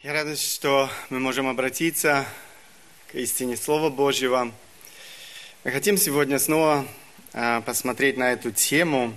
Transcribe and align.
Я 0.00 0.12
радуюсь, 0.12 0.40
что 0.40 0.88
мы 1.10 1.18
можем 1.18 1.48
обратиться 1.48 2.24
к 3.10 3.16
истине 3.16 3.56
Слова 3.56 3.90
Божьего. 3.90 4.52
Мы 5.64 5.70
хотим 5.72 5.96
сегодня 5.96 6.38
снова 6.38 6.86
а, 7.32 7.62
посмотреть 7.62 8.16
на 8.16 8.32
эту 8.32 8.52
тему 8.52 9.12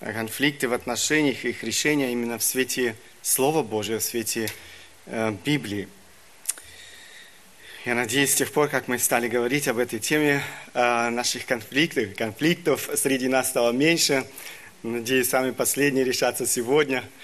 конфликты 0.00 0.66
в 0.66 0.72
отношениях 0.72 1.44
и 1.44 1.50
их 1.50 1.62
решения 1.62 2.10
именно 2.10 2.38
в 2.38 2.42
свете 2.42 2.96
Слова 3.20 3.62
Божьего, 3.62 3.98
в 3.98 4.02
свете 4.02 4.50
э, 5.04 5.36
Библии. 5.44 5.88
Я 7.84 7.94
надеюсь, 7.94 8.32
с 8.32 8.36
тех 8.36 8.50
пор, 8.50 8.68
как 8.68 8.88
мы 8.88 8.98
стали 8.98 9.28
говорить 9.28 9.68
об 9.68 9.76
этой 9.76 9.98
теме, 9.98 10.42
э, 10.72 11.10
наших 11.10 11.44
конфликтов, 11.44 12.14
конфликтов 12.16 12.88
среди 12.94 13.28
нас 13.28 13.50
стало 13.50 13.72
меньше. 13.72 14.24
Надеюсь, 14.82 15.28
самые 15.28 15.52
последние 15.52 16.06
решатся 16.06 16.46
сегодня– 16.46 17.04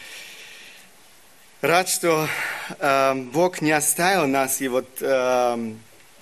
Рад, 1.65 1.89
что 1.89 2.29
э, 2.79 3.15
Бог 3.33 3.63
не 3.63 3.73
оставил 3.73 4.27
нас 4.27 4.61
и 4.61 4.69
вот 4.69 4.87
э, 5.01 5.73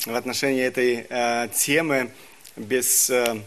в 0.07 0.15
отношении 0.15 0.63
этой 0.63 1.05
э, 1.09 1.49
темы 1.53 2.13
без, 2.55 3.11
э, 3.11 3.41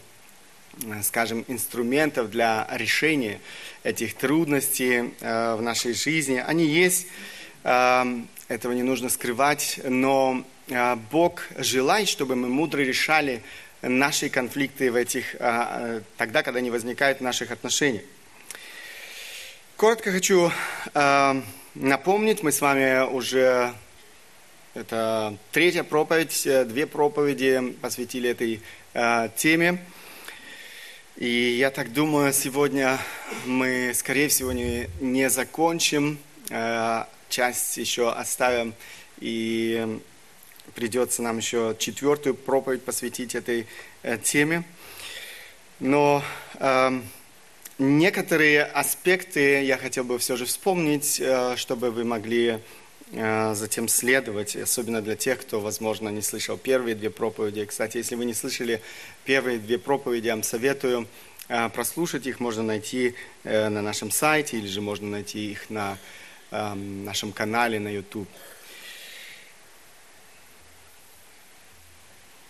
скажем, 1.02 1.46
инструментов 1.48 2.28
для 2.28 2.68
решения 2.70 3.40
этих 3.82 4.12
трудностей 4.12 5.14
э, 5.20 5.54
в 5.54 5.62
нашей 5.62 5.94
жизни. 5.94 6.44
Они 6.46 6.66
есть, 6.66 7.06
э, 7.64 8.04
этого 8.48 8.72
не 8.74 8.82
нужно 8.82 9.08
скрывать, 9.08 9.80
но 9.82 10.44
э, 10.68 10.96
Бог 11.10 11.44
желает, 11.56 12.10
чтобы 12.10 12.36
мы 12.36 12.48
мудро 12.48 12.82
решали 12.82 13.42
наши 13.80 14.28
конфликты 14.28 14.92
в 14.92 14.96
этих, 14.96 15.34
э, 15.36 15.38
э 15.40 16.00
тогда, 16.18 16.42
когда 16.42 16.58
они 16.58 16.70
возникают 16.70 17.20
в 17.20 17.22
наших 17.22 17.52
отношениях. 17.52 18.04
Коротко 19.78 20.12
хочу 20.12 20.52
э, 20.92 21.42
напомнить, 21.76 22.42
мы 22.42 22.52
с 22.52 22.60
вами 22.60 23.06
уже, 23.06 23.74
это 24.74 25.36
третья 25.52 25.82
проповедь, 25.82 26.46
э, 26.46 26.64
две 26.64 26.86
проповеди 26.86 27.76
посвятили 27.80 28.30
этой 28.30 28.60
э, 28.94 29.28
теме. 29.36 29.84
И 31.16 31.28
я 31.28 31.70
так 31.70 31.92
думаю, 31.92 32.32
сегодня 32.32 32.98
мы, 33.44 33.92
скорее 33.94 34.28
всего, 34.28 34.52
не, 34.52 34.88
не 35.00 35.28
закончим, 35.30 36.18
э, 36.50 37.04
часть 37.28 37.76
еще 37.76 38.10
оставим, 38.10 38.74
и 39.18 40.00
придется 40.74 41.22
нам 41.22 41.38
еще 41.38 41.76
четвертую 41.78 42.34
проповедь 42.34 42.84
посвятить 42.84 43.34
этой 43.34 43.66
э, 44.02 44.18
теме. 44.18 44.64
Но 45.78 46.22
э, 46.54 47.00
Некоторые 47.78 48.62
аспекты 48.62 49.62
я 49.62 49.76
хотел 49.76 50.04
бы 50.04 50.18
все 50.18 50.36
же 50.36 50.46
вспомнить, 50.46 51.20
э, 51.20 51.56
чтобы 51.56 51.90
вы 51.90 52.04
могли 52.04 52.60
э, 53.12 53.54
затем 53.54 53.86
следовать, 53.88 54.56
особенно 54.56 55.02
для 55.02 55.14
тех, 55.14 55.42
кто, 55.42 55.60
возможно, 55.60 56.08
не 56.08 56.22
слышал 56.22 56.56
первые 56.56 56.94
две 56.94 57.10
проповеди. 57.10 57.66
Кстати, 57.66 57.98
если 57.98 58.14
вы 58.14 58.24
не 58.24 58.32
слышали 58.32 58.80
первые 59.26 59.58
две 59.58 59.76
проповеди, 59.78 60.28
я 60.28 60.32
вам 60.32 60.42
советую 60.42 61.06
э, 61.48 61.68
прослушать 61.68 62.26
их, 62.26 62.40
можно 62.40 62.62
найти 62.62 63.14
на 63.44 63.82
нашем 63.82 64.10
сайте 64.10 64.56
или 64.56 64.66
же 64.66 64.80
можно 64.80 65.08
найти 65.08 65.50
их 65.50 65.68
на 65.68 65.98
нашем 66.50 67.32
канале 67.32 67.78
на 67.78 67.88
YouTube. 67.88 68.28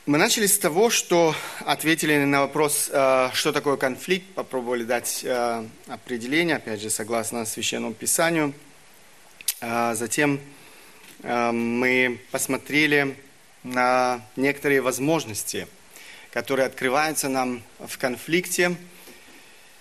Мы 0.06 0.18
начали 0.18 0.46
с 0.46 0.56
того, 0.56 0.88
что 0.88 1.34
ответили 1.64 2.16
на 2.16 2.42
вопрос, 2.42 2.88
э, 2.92 3.30
что 3.34 3.52
такое 3.52 3.76
конфликт, 3.76 4.24
попробовали 4.34 4.84
дать 4.84 5.22
э, 5.24 5.66
определение, 5.88 6.54
опять 6.54 6.80
же, 6.80 6.90
согласно 6.90 7.44
Священному 7.44 7.92
Писанию. 7.92 8.54
Э, 9.60 9.94
затем 9.96 10.40
мы 11.24 12.20
посмотрели 12.30 13.16
на 13.64 14.20
некоторые 14.36 14.80
возможности, 14.80 15.66
которые 16.30 16.66
открываются 16.66 17.28
нам 17.28 17.64
в 17.80 17.98
конфликте. 17.98 18.76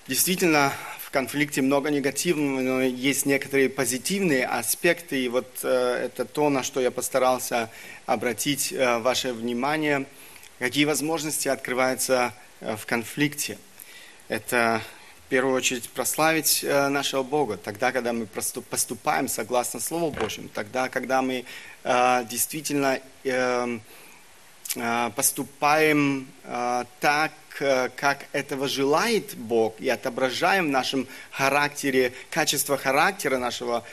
Действительно, 0.07 0.73
конфликте 1.15 1.61
много 1.61 1.89
негативного, 1.89 2.61
но 2.61 2.81
есть 2.81 3.25
некоторые 3.25 3.69
позитивные 3.69 4.45
аспекты, 4.45 5.23
и 5.23 5.29
вот 5.29 5.47
это 5.63 6.25
то, 6.25 6.49
на 6.49 6.61
что 6.61 6.81
я 6.81 6.91
постарался 6.91 7.69
обратить 8.05 8.73
ваше 9.01 9.33
внимание– 9.33 10.05
Какие 10.57 10.85
возможности 10.85 11.49
открываются 11.49 12.33
э, 12.61 12.77
в 12.77 12.85
конфликте? 12.85 13.57
Это 14.29 14.81
в 15.25 15.29
первую 15.29 15.53
очередь 15.53 15.89
прославить 15.89 16.63
э, 16.63 16.87
нашего 16.87 17.23
Бога, 17.23 17.57
тогда, 17.57 17.91
когда 17.91 18.13
мы 18.13 18.25
поступаем 18.25 19.27
согласно 19.27 19.81
Слову 19.81 20.11
Божьему, 20.11 20.47
тогда, 20.47 20.87
когда 20.87 21.21
мы 21.21 21.43
э, 21.83 22.25
действительно 22.29 23.01
эм, 23.25 23.81
поступаем 25.15 26.27
так, 26.99 27.31
как 27.57 28.25
этого 28.31 28.67
желает 28.67 29.35
Бог, 29.35 29.79
и 29.79 29.89
отображаем 29.89 30.67
в 30.67 30.71
нашем 30.71 31.07
характере, 31.31 32.13
качество 32.29 32.77
характера 32.77 33.37
нашего 33.37 33.83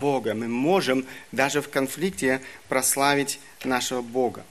Бога, 0.00 0.34
мы 0.34 0.48
можем 0.48 1.06
даже 1.32 1.62
в 1.62 1.68
конфликте 1.68 2.40
прославить 2.68 3.40
нашего 3.64 4.02
Бога. 4.02 4.44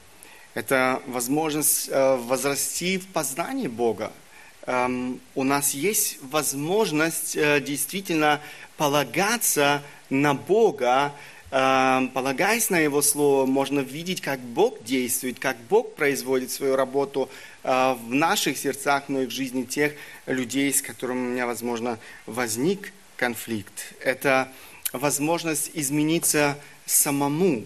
Это 0.53 1.01
возможность 1.05 1.89
э, 1.89 2.15
возрасти 2.15 2.97
в 2.97 3.07
познании 3.07 3.67
Бога. 3.67 4.11
Эм, 4.65 5.21
у 5.35 5.43
нас 5.43 5.73
есть 5.73 6.17
возможность 6.21 7.35
э, 7.35 7.61
действительно 7.61 8.41
полагаться 8.75 9.83
на 10.09 10.33
Бога, 10.33 11.13
полагаясь 11.49 12.69
на 12.69 12.77
Его 12.77 13.01
Слово, 13.01 13.45
можно 13.45 13.79
видеть, 13.79 14.21
как 14.21 14.39
Бог 14.39 14.83
действует, 14.83 15.39
как 15.39 15.57
Бог 15.69 15.95
производит 15.95 16.51
свою 16.51 16.75
работу 16.75 17.29
э, 17.63 17.93
в 17.93 18.13
наших 18.13 18.57
сердцах, 18.57 19.05
но 19.07 19.21
и 19.21 19.25
в 19.25 19.31
жизни 19.31 19.63
тех 19.63 19.93
людей, 20.27 20.71
с 20.71 20.81
которыми 20.81 21.19
у 21.27 21.31
меня, 21.31 21.47
возможно, 21.47 21.97
возник 22.25 22.93
конфликт. 23.15 23.93
Это 23.99 24.51
возможность 24.93 25.71
измениться 25.73 26.57
самому, 26.85 27.65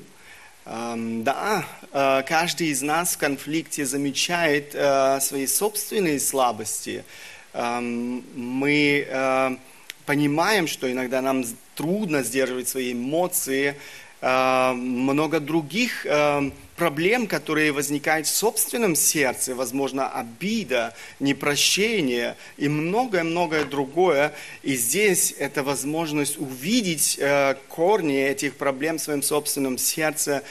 да, 0.66 1.66
э, 1.92 2.24
каждый 2.26 2.68
из 2.68 2.82
нас 2.82 3.16
в 3.16 3.18
конфликте 3.18 3.86
замечает 3.86 4.72
э, 4.74 5.20
свои 5.20 5.46
собственные 5.46 6.20
слабости. 6.20 7.04
Мы 7.54 9.06
э, 9.08 9.58
понимаем, 10.06 10.68
что 10.68 10.92
иногда 10.92 11.22
нам 11.22 11.44
трудно 11.76 12.24
сдерживать 12.24 12.68
свои 12.68 12.94
эмоции, 12.94 13.76
много 14.22 15.42
других 15.42 16.06
проблем, 16.78 17.28
которые 17.28 17.74
возникают 17.74 18.26
в 18.26 18.34
собственном 18.34 18.96
сердце, 18.96 19.54
возможно, 19.54 20.10
обида, 20.10 20.96
непрощение 21.20 22.38
и 22.58 22.70
многое-многое 22.70 23.66
другое. 23.66 24.34
И 24.64 24.76
здесь 24.76 25.34
это 25.38 25.62
возможность 25.62 26.40
увидеть 26.40 27.18
э, 27.20 27.56
корни 27.68 28.18
этих 28.18 28.56
проблем 28.56 28.98
в 28.98 29.02
своем 29.02 29.22
собственном 29.22 29.78
сердце 29.78 30.42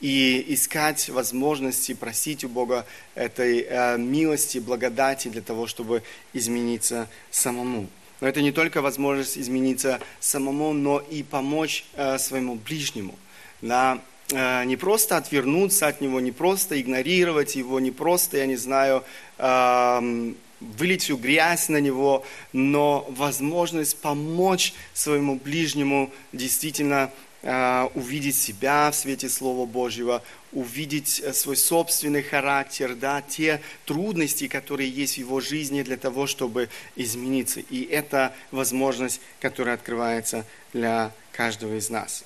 и 0.00 0.44
искать 0.48 1.10
возможности 1.10 1.92
просить 1.92 2.42
у 2.44 2.48
Бога 2.48 2.86
этой 3.14 3.98
милости, 3.98 4.58
благодати 4.58 5.28
для 5.28 5.42
того, 5.42 5.66
чтобы 5.66 6.02
измениться 6.32 7.06
самому. 7.30 7.86
Но 8.20 8.28
это 8.28 8.42
не 8.42 8.52
только 8.52 8.82
возможность 8.82 9.38
измениться 9.38 10.00
самому, 10.20 10.72
но 10.72 10.98
и 10.98 11.22
помочь 11.22 11.84
э, 11.94 12.18
своему 12.18 12.56
ближнему. 12.56 13.18
Да? 13.62 14.00
Э, 14.32 14.64
не 14.64 14.76
просто 14.76 15.16
отвернуться 15.16 15.86
от 15.86 16.00
него, 16.00 16.20
не 16.20 16.32
просто 16.32 16.80
игнорировать 16.80 17.56
его, 17.56 17.80
не 17.80 17.90
просто, 17.90 18.36
я 18.36 18.46
не 18.46 18.56
знаю, 18.56 19.04
эм, 19.38 20.36
вылить 20.60 21.02
всю 21.02 21.16
грязь 21.16 21.68
на 21.68 21.78
него, 21.78 22.24
но 22.52 23.06
возможность 23.08 23.98
помочь 24.00 24.74
своему 24.92 25.36
ближнему 25.36 26.10
действительно 26.32 27.10
увидеть 27.42 28.36
себя 28.36 28.90
в 28.90 28.94
свете 28.94 29.28
Слова 29.28 29.64
Божьего, 29.64 30.22
увидеть 30.52 31.20
э, 31.20 31.32
свой 31.32 31.56
собственный 31.56 32.22
характер, 32.22 32.94
да, 32.94 33.22
те 33.22 33.60
трудности, 33.84 34.48
которые 34.48 34.90
есть 34.90 35.14
в 35.14 35.18
его 35.18 35.40
жизни 35.40 35.82
для 35.82 35.96
того, 35.96 36.26
чтобы 36.26 36.68
измениться. 36.96 37.60
И 37.60 37.82
это 37.84 38.34
возможность, 38.50 39.20
которая 39.40 39.74
открывается 39.74 40.44
для 40.72 41.12
каждого 41.32 41.76
из 41.76 41.90
нас. 41.90 42.24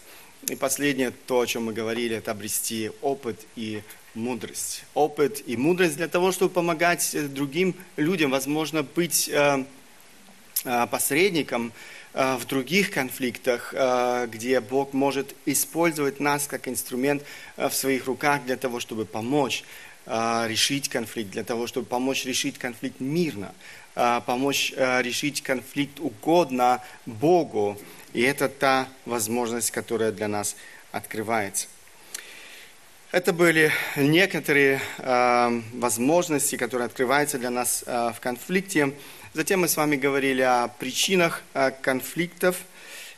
И 0.48 0.56
последнее, 0.56 1.10
то, 1.10 1.40
о 1.40 1.46
чем 1.46 1.66
мы 1.66 1.72
говорили, 1.72 2.16
это 2.16 2.30
обрести 2.30 2.90
опыт 3.02 3.40
и 3.56 3.82
мудрость. 4.14 4.84
Опыт 4.94 5.42
и 5.46 5.56
мудрость 5.56 5.96
для 5.96 6.08
того, 6.08 6.32
чтобы 6.32 6.52
помогать 6.52 7.14
э, 7.14 7.22
другим 7.28 7.74
людям, 7.96 8.30
возможно, 8.30 8.82
быть 8.82 9.28
э, 9.28 9.64
э, 10.64 10.86
посредником 10.90 11.72
в 12.14 12.42
других 12.48 12.90
конфликтах, 12.92 13.74
где 14.28 14.60
Бог 14.60 14.92
может 14.92 15.34
использовать 15.46 16.20
нас 16.20 16.46
как 16.46 16.68
инструмент 16.68 17.22
в 17.56 17.72
своих 17.72 18.06
руках 18.06 18.44
для 18.44 18.56
того, 18.56 18.78
чтобы 18.80 19.04
помочь 19.04 19.64
решить 20.06 20.88
конфликт, 20.88 21.30
для 21.30 21.42
того, 21.42 21.66
чтобы 21.66 21.86
помочь 21.86 22.24
решить 22.24 22.56
конфликт 22.56 23.00
мирно, 23.00 23.52
помочь 23.94 24.72
решить 24.76 25.42
конфликт 25.42 25.98
угодно 25.98 26.80
Богу, 27.04 27.78
И 28.14 28.22
это 28.22 28.48
та 28.48 28.88
возможность, 29.06 29.72
которая 29.72 30.12
для 30.12 30.28
нас 30.28 30.56
открывается. 30.92 31.66
Это 33.10 33.32
были 33.32 33.72
некоторые 33.96 34.80
э, 34.98 35.60
возможности, 35.74 36.56
которые 36.56 36.86
открываются 36.86 37.38
для 37.38 37.50
нас 37.50 37.82
э, 37.86 38.12
в 38.16 38.20
конфликте. 38.20 38.94
Затем 39.34 39.62
мы 39.62 39.68
с 39.68 39.76
вами 39.76 39.96
говорили 39.96 40.42
о 40.42 40.68
причинах 40.68 41.42
э, 41.54 41.72
конфликтов 41.82 42.56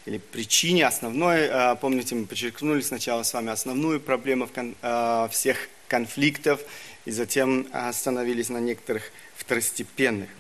или 0.06 0.16
причине 0.16 0.86
основной. 0.86 1.40
Э, 1.40 1.76
помните, 1.78 2.14
мы 2.14 2.24
подчеркнули 2.24 2.80
сначала 2.80 3.22
с 3.22 3.34
вами 3.34 3.50
основную 3.50 4.00
проблему 4.00 4.48
э, 4.54 5.28
всех 5.30 5.68
конфликтов, 5.88 6.62
и 7.04 7.10
затем 7.10 7.68
остановились 7.70 8.48
на 8.48 8.56
некоторых 8.56 9.12
второстепенных. 9.36 10.30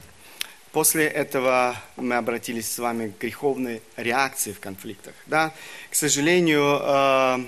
После 0.72 1.04
этого 1.04 1.76
мы 1.96 2.16
обратились 2.16 2.72
с 2.72 2.78
вами 2.78 3.10
к 3.10 3.20
греховной 3.20 3.82
реакции 3.98 4.52
в 4.52 4.60
конфликтах. 4.60 5.12
Да? 5.26 5.52
К 5.90 5.94
сожалению, 5.94 7.46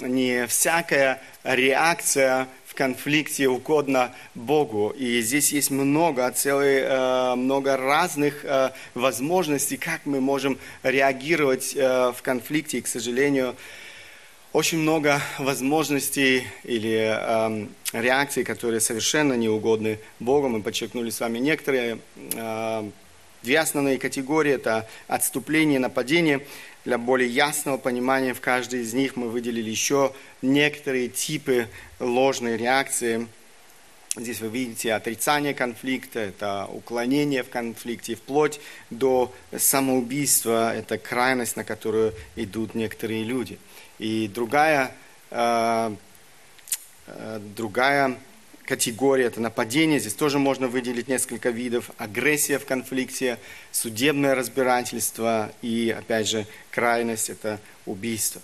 не 0.00 0.46
всякая 0.46 1.22
реакция 1.44 2.48
конфликте 2.74 3.48
угодна 3.48 4.12
Богу. 4.34 4.90
И 4.96 5.20
здесь 5.20 5.52
есть 5.52 5.70
много, 5.70 6.30
целый, 6.32 6.80
э, 6.80 7.34
много 7.36 7.76
разных 7.76 8.44
э, 8.44 8.70
возможностей, 8.94 9.76
как 9.76 10.06
мы 10.06 10.20
можем 10.20 10.58
реагировать 10.82 11.74
в 11.74 12.16
конфликте. 12.22 12.78
И, 12.78 12.80
к 12.80 12.86
сожалению, 12.86 13.54
очень 14.54 14.78
много 14.78 15.20
возможностей 15.40 16.46
или 16.62 17.12
э, 17.12 17.66
реакций, 17.92 18.44
которые 18.44 18.78
совершенно 18.78 19.32
не 19.32 19.48
угодны 19.48 19.98
Богу. 20.20 20.48
Мы 20.48 20.62
подчеркнули 20.62 21.10
с 21.10 21.18
вами 21.18 21.38
некоторые. 21.38 21.98
Э, 22.34 22.88
две 23.42 23.58
основные 23.58 23.98
категории– 23.98 24.52
это 24.54 24.88
отступление, 25.08 25.80
нападение. 25.80 26.46
Для 26.84 26.98
более 26.98 27.28
ясного 27.28 27.78
понимания 27.78 28.34
в 28.34 28.40
каждой 28.40 28.80
из 28.82 28.92
них 28.92 29.16
мы 29.16 29.28
выделили 29.28 29.70
еще 29.70 30.12
некоторые 30.42 31.08
типы 31.08 31.68
ложной 31.98 32.56
реакции. 32.56 33.26
Здесь 34.16 34.40
вы 34.40 34.48
видите 34.48 34.92
отрицание 34.92 35.54
конфликта, 35.54 36.20
это 36.20 36.68
уклонение 36.70 37.42
в 37.42 37.48
конфликте, 37.48 38.14
вплоть 38.14 38.60
до 38.90 39.34
самоубийства, 39.56 40.74
это 40.74 40.98
крайность, 40.98 41.56
на 41.56 41.64
которую 41.64 42.14
идут 42.36 42.74
некоторые 42.74 43.24
люди– 43.24 43.58
и 43.98 44.28
другая, 44.28 44.92
э, 45.30 45.94
э, 47.06 47.40
другая 47.56 48.18
категория– 48.66 49.24
это 49.26 49.40
нападение. 49.40 49.98
Здесь 49.98 50.14
тоже 50.14 50.38
можно 50.38 50.68
выделить 50.68 51.08
несколько 51.08 51.50
видов. 51.50 51.90
Агрессия 51.98 52.58
в 52.58 52.66
конфликте, 52.66 53.38
судебное 53.72 54.34
разбирательство 54.34 55.52
и, 55.62 55.94
опять 55.96 56.28
же, 56.28 56.46
крайность– 56.70 57.28
это 57.30 57.60
убийство. 57.86 58.40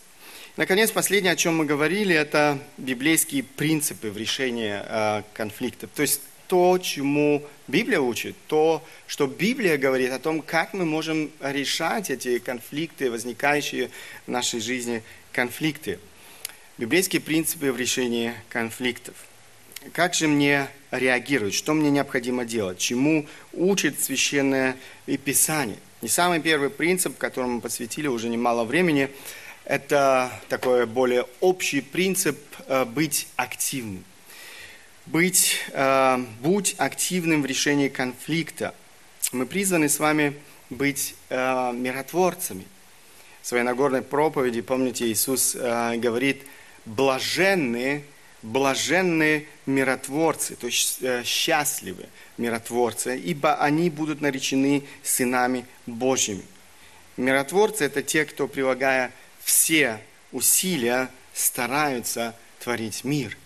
Наконец, 0.56 0.90
последнее, 0.90 1.32
о 1.32 1.36
чем 1.36 1.56
мы 1.56 1.64
говорили, 1.64 2.14
это 2.14 2.58
библейские 2.76 3.44
принципы 3.44 4.10
в 4.10 4.16
решении 4.16 4.80
э, 4.82 5.22
конфликтов. 5.32 5.90
То 5.94 6.02
есть 6.02 6.20
то, 6.48 6.76
чему 6.78 7.46
Библия 7.68 8.00
учит, 8.00 8.34
то, 8.48 8.84
что 9.06 9.28
Библия 9.28 9.78
говорит 9.78 10.10
о 10.10 10.18
том, 10.18 10.42
как 10.42 10.74
мы 10.74 10.84
можем 10.84 11.30
решать 11.40 12.10
эти 12.10 12.40
конфликты, 12.40 13.10
возникающие 13.10 13.90
в 14.26 14.30
нашей 14.30 14.58
жизни 14.58 15.04
конфликты, 15.32 16.00
библейские 16.76 17.22
принципы 17.22 17.70
в 17.70 17.78
решении 17.78 18.34
конфликтов. 18.48 19.14
Как 19.92 20.12
же 20.14 20.28
мне 20.28 20.68
реагировать? 20.90 21.54
Что 21.54 21.72
мне 21.72 21.90
необходимо 21.90 22.44
делать? 22.44 22.78
Чему 22.78 23.26
учит 23.54 24.00
Священное 24.00 24.76
Писание? 25.24 25.78
Не 26.02 26.08
самый 26.08 26.40
первый 26.40 26.68
принцип, 26.68 27.16
которому 27.16 27.54
мы 27.54 27.60
посвятили 27.62 28.06
уже 28.06 28.28
немало 28.28 28.64
времени, 28.64 29.08
это 29.64 30.30
такой 30.48 30.84
более 30.84 31.26
общий 31.40 31.80
принцип 31.80 32.38
э, 32.66 32.84
быть 32.84 33.28
активным. 33.36 34.04
Быть, 35.06 35.56
э, 35.72 36.24
будь 36.42 36.74
активным 36.76 37.42
в 37.42 37.46
решении 37.46 37.88
конфликта. 37.88 38.74
Мы 39.32 39.46
призваны 39.46 39.88
с 39.88 39.98
вами 39.98 40.34
быть 40.68 41.14
э, 41.30 41.72
миротворцами– 41.72 42.64
в 43.42 43.46
своей 43.46 43.64
Нагорной 43.64 44.02
проповеди, 44.02 44.60
помните, 44.60 45.06
Иисус 45.06 45.56
говорит, 45.56 46.42
блаженные, 46.84 48.04
блаженные 48.42 49.46
миротворцы, 49.66 50.56
то 50.56 50.66
есть 50.66 50.98
э, 51.02 51.22
счастливы 51.24 52.06
миротворцы, 52.38 53.18
ибо 53.18 53.54
они 53.56 53.90
будут 53.90 54.20
наречены 54.20 54.84
сынами 55.02 55.66
Божьими. 55.86 56.42
Миротворцы– 57.16 57.84
это 57.86 58.02
те, 58.02 58.24
кто, 58.24 58.48
прилагая 58.48 59.12
все 59.42 60.00
усилия, 60.32 61.10
стараются 61.34 62.34
творить 62.60 63.04
мир. 63.04 63.36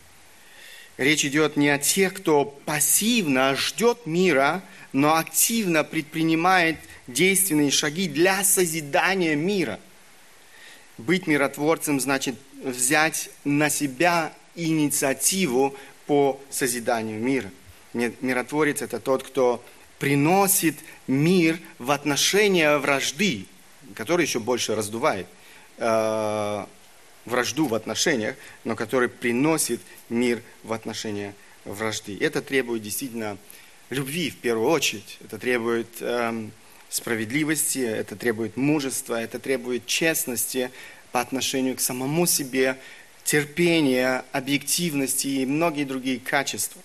Речь 0.97 1.25
идет 1.25 1.57
не 1.57 1.71
о 1.71 1.79
тех, 1.79 2.15
кто 2.15 2.45
пассивно 2.45 3.57
ждет 3.57 4.07
мира, 4.07 4.63
но 4.93 5.17
активно 5.17 5.83
предпринимает 5.83 6.77
действенные 7.09 7.73
шаги 7.73 8.09
для 8.09 8.45
созидания 8.45 9.35
мира. 9.35 9.81
Быть 10.97 11.27
миротворцем 11.27 11.99
значит 11.99 12.37
взять 12.63 13.31
на 13.43 13.71
себя 13.71 14.33
инициативу 14.55 15.75
по 16.07 16.41
созиданию 16.51 17.21
мира. 17.21 17.51
Миротворец– 17.93 18.83
это 18.83 19.01
тот, 19.01 19.23
кто 19.23 19.65
приносит 19.99 20.77
мир 21.07 21.59
в 21.79 21.91
отношения 21.91 22.77
вражды, 22.79 23.47
который 23.95 24.27
еще 24.27 24.41
больше 24.41 24.75
раздувает 24.75 25.27
э, 25.79 26.67
вражду 27.25 27.67
в 27.67 27.75
отношениях, 27.75 28.37
но 28.65 28.77
который 28.77 29.09
приносит 29.09 29.81
мир 30.09 30.43
в 30.63 30.73
отношения 30.73 31.35
вражды. 31.65 32.19
Это 32.21 32.43
требует 32.43 32.83
действительно 32.83 33.39
любви 33.91 34.31
в 34.31 34.37
первую 34.37 34.69
очередь. 34.69 35.19
Это 35.25 35.39
требует 35.39 35.89
э, 36.01 36.49
справедливости, 36.91 37.79
это 37.79 38.17
требует 38.17 38.57
мужества, 38.57 39.21
это 39.21 39.39
требует 39.39 39.87
честности 39.87 40.71
по 41.13 41.21
отношению 41.21 41.77
к 41.77 41.81
самому 41.81 42.27
себе, 42.27 42.79
терпения, 43.25 44.25
объективности 44.33 45.27
и 45.27 45.47
многие 45.47 45.85
другие 45.85 46.21
качества. 46.21 46.81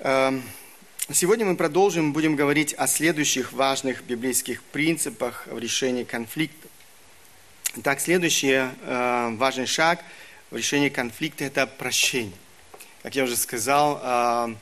Эм, 0.00 0.42
сегодня 1.12 1.46
мы 1.46 1.56
продолжим, 1.56 2.12
будем 2.12 2.36
говорить 2.36 2.74
о 2.74 2.86
следующих 2.86 3.52
важных 3.52 4.02
библейских 4.04 4.62
принципах 4.62 5.46
в 5.46 5.58
решении 5.58 6.04
конфликта. 6.04 6.68
Так, 7.82 8.00
следующий 8.00 8.52
э, 8.52 9.30
важный 9.36 9.66
шаг 9.66 10.02
в 10.50 10.56
решении 10.56 10.88
конфликта– 10.88 11.44
это 11.46 11.66
прощение. 11.66 12.36
Как 13.02 13.14
я 13.14 13.24
уже 13.24 13.36
сказал, 13.36 14.00
э, 14.02 14.54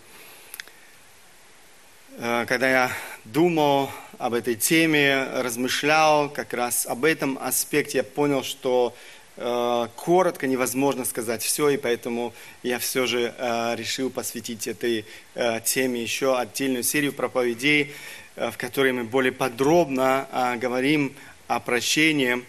Э, 2.19 2.45
когда 2.47 2.69
я 2.69 2.93
думал 3.25 3.90
об 4.19 4.35
этой 4.35 4.55
теме, 4.55 5.25
размышлял 5.35 6.28
как 6.28 6.52
раз 6.52 6.87
об 6.87 7.05
этом 7.05 7.38
аспекте, 7.40 7.99
я 7.99 8.05
понял, 8.05 8.45
что 8.45 8.95
коротко 9.37 10.47
невозможно 10.47 11.05
сказать 11.05 11.43
все, 11.43 11.71
и 11.71 11.77
поэтому 11.77 12.35
я 12.62 12.79
все 12.79 13.07
же 13.07 13.35
э, 13.37 13.75
решил 13.77 14.11
посвятить 14.11 14.67
этой 14.67 15.07
теме 15.65 16.03
еще 16.03 16.39
отдельную 16.39 16.83
серию 16.83 17.12
проповедей, 17.12 17.93
в 18.37 18.53
которой 18.59 18.93
мы 18.93 19.05
более 19.05 19.33
подробно 19.33 20.57
говорим 20.61 21.15
о 21.49 21.61
прощении. 21.61 22.45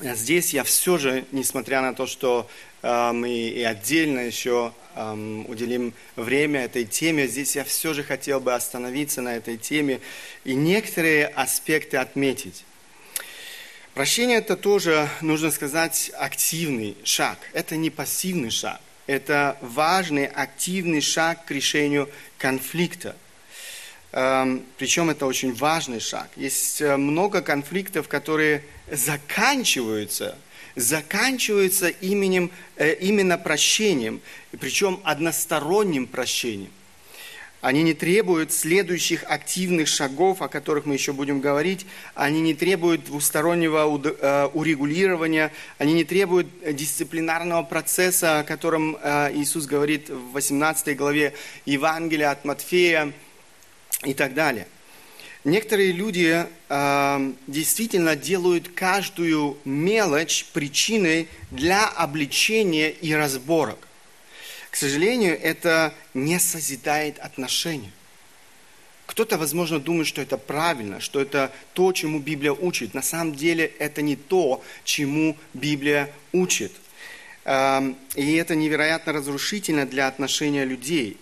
Здесь 0.00 0.54
я 0.54 0.62
все 0.62 0.98
же, 0.98 1.24
несмотря 1.32 1.80
на 1.80 1.94
то, 1.94 2.06
что 2.06 2.48
мы 2.82 3.30
и 3.30 3.62
отдельно 3.62 4.20
еще 4.20 4.72
уделим 4.94 5.92
время 6.14 6.64
этой 6.64 6.84
теме. 6.84 7.26
Здесь 7.26 7.56
я 7.56 7.64
все 7.64 7.94
же 7.94 8.02
хотел 8.02 8.40
бы 8.40 8.54
остановиться 8.54 9.20
на 9.22 9.36
этой 9.36 9.56
теме 9.56 10.00
и 10.44 10.54
некоторые 10.54 11.26
аспекты 11.26 11.96
отметить. 11.96 12.64
Прощение– 13.96 14.36
это 14.40 14.58
тоже, 14.58 15.08
нужно 15.22 15.50
сказать, 15.50 16.10
активный 16.18 16.98
шаг. 17.02 17.38
Это 17.54 17.78
не 17.78 17.88
пассивный 17.88 18.50
шаг. 18.50 18.78
Это 19.06 19.56
важный, 19.62 20.26
активный 20.26 21.00
шаг 21.00 21.46
к 21.46 21.50
решению 21.50 22.10
конфликта. 22.36 23.16
Причем 24.10 25.08
это 25.08 25.24
очень 25.24 25.54
важный 25.54 26.00
шаг. 26.00 26.28
Есть 26.36 26.82
э, 26.82 26.98
много 26.98 27.40
конфликтов, 27.40 28.06
которые 28.06 28.62
заканчиваются 28.92 30.36
заканчиваются 30.74 31.88
именем, 31.88 32.50
э, 32.76 32.92
именно 32.96 33.38
прощением, 33.38 34.20
причем 34.60 35.00
односторонним 35.04 36.06
прощением. 36.06 36.70
Они 37.62 37.82
не 37.82 37.94
требуют 37.94 38.52
следующих 38.52 39.24
активных 39.26 39.88
шагов, 39.88 40.42
о 40.42 40.48
которых 40.48 40.84
мы 40.84 40.94
еще 40.94 41.12
будем 41.12 41.40
говорить. 41.40 41.86
Они 42.14 42.40
не 42.40 42.54
требуют 42.54 43.04
двустороннего 43.04 44.00
э, 44.04 44.48
урегулирования. 44.52 45.52
Они 45.78 45.94
не 45.94 46.04
требуют 46.04 46.48
дисциплинарного 46.74 47.62
процесса, 47.62 48.40
о 48.40 48.44
котором 48.44 48.96
э, 49.02 49.32
Иисус 49.34 49.66
говорит 49.66 50.10
в 50.10 50.32
18 50.32 50.96
главе 50.96 51.32
Евангелия 51.64 52.30
от 52.30 52.44
Матфея 52.44 53.12
и 54.04 54.12
так 54.12 54.34
далее. 54.34 54.68
Некоторые 55.44 55.92
люди 55.92 56.44
э, 56.68 57.32
действительно 57.46 58.16
делают 58.16 58.68
каждую 58.68 59.56
мелочь 59.64 60.44
причиной 60.52 61.28
для 61.50 61.86
обличения 61.86 62.90
и 62.90 63.12
разборок. 63.12 63.85
К 64.76 64.78
сожалению, 64.78 65.40
это 65.40 65.94
не 66.12 66.38
созидает 66.38 67.18
отношения. 67.20 67.90
Кто-то, 69.06 69.38
возможно, 69.38 69.80
думает, 69.80 70.06
что 70.06 70.20
это 70.20 70.36
правильно, 70.36 71.00
что 71.00 71.18
это 71.18 71.50
то, 71.72 71.94
чему 71.94 72.18
Библия 72.18 72.52
учит. 72.52 72.92
На 72.92 73.00
самом 73.00 73.34
деле 73.34 73.72
это 73.78 74.02
не 74.02 74.16
то, 74.16 74.62
чему 74.84 75.38
Библия 75.54 76.10
учит. 76.32 76.72
Эм, 77.46 77.96
и 78.16 78.34
это 78.34 78.54
невероятно 78.54 79.14
разрушительно 79.14 79.86
для 79.86 80.08
отношения 80.08 80.66
людей. 80.66 81.16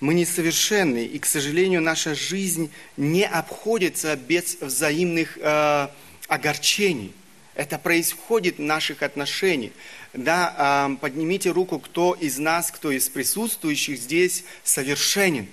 Мы 0.00 0.12
несовершенны, 0.12 1.06
и, 1.06 1.18
к 1.18 1.24
сожалению, 1.24 1.80
наша 1.80 2.14
жизнь 2.14 2.70
не 2.98 3.24
обходится 3.24 4.14
без 4.14 4.58
взаимных 4.60 5.38
э, 5.40 5.88
огорчений. 6.28 7.14
Это 7.60 7.78
происходит 7.78 8.56
в 8.56 8.62
наших 8.62 9.02
отношениях. 9.02 9.72
Да, 10.14 10.88
э, 10.88 10.96
поднимите 10.96 11.50
руку, 11.50 11.78
кто 11.78 12.14
из 12.14 12.38
нас, 12.38 12.70
кто 12.70 12.90
из 12.90 13.10
присутствующих 13.10 13.98
здесь 13.98 14.44
совершенен. 14.64 15.46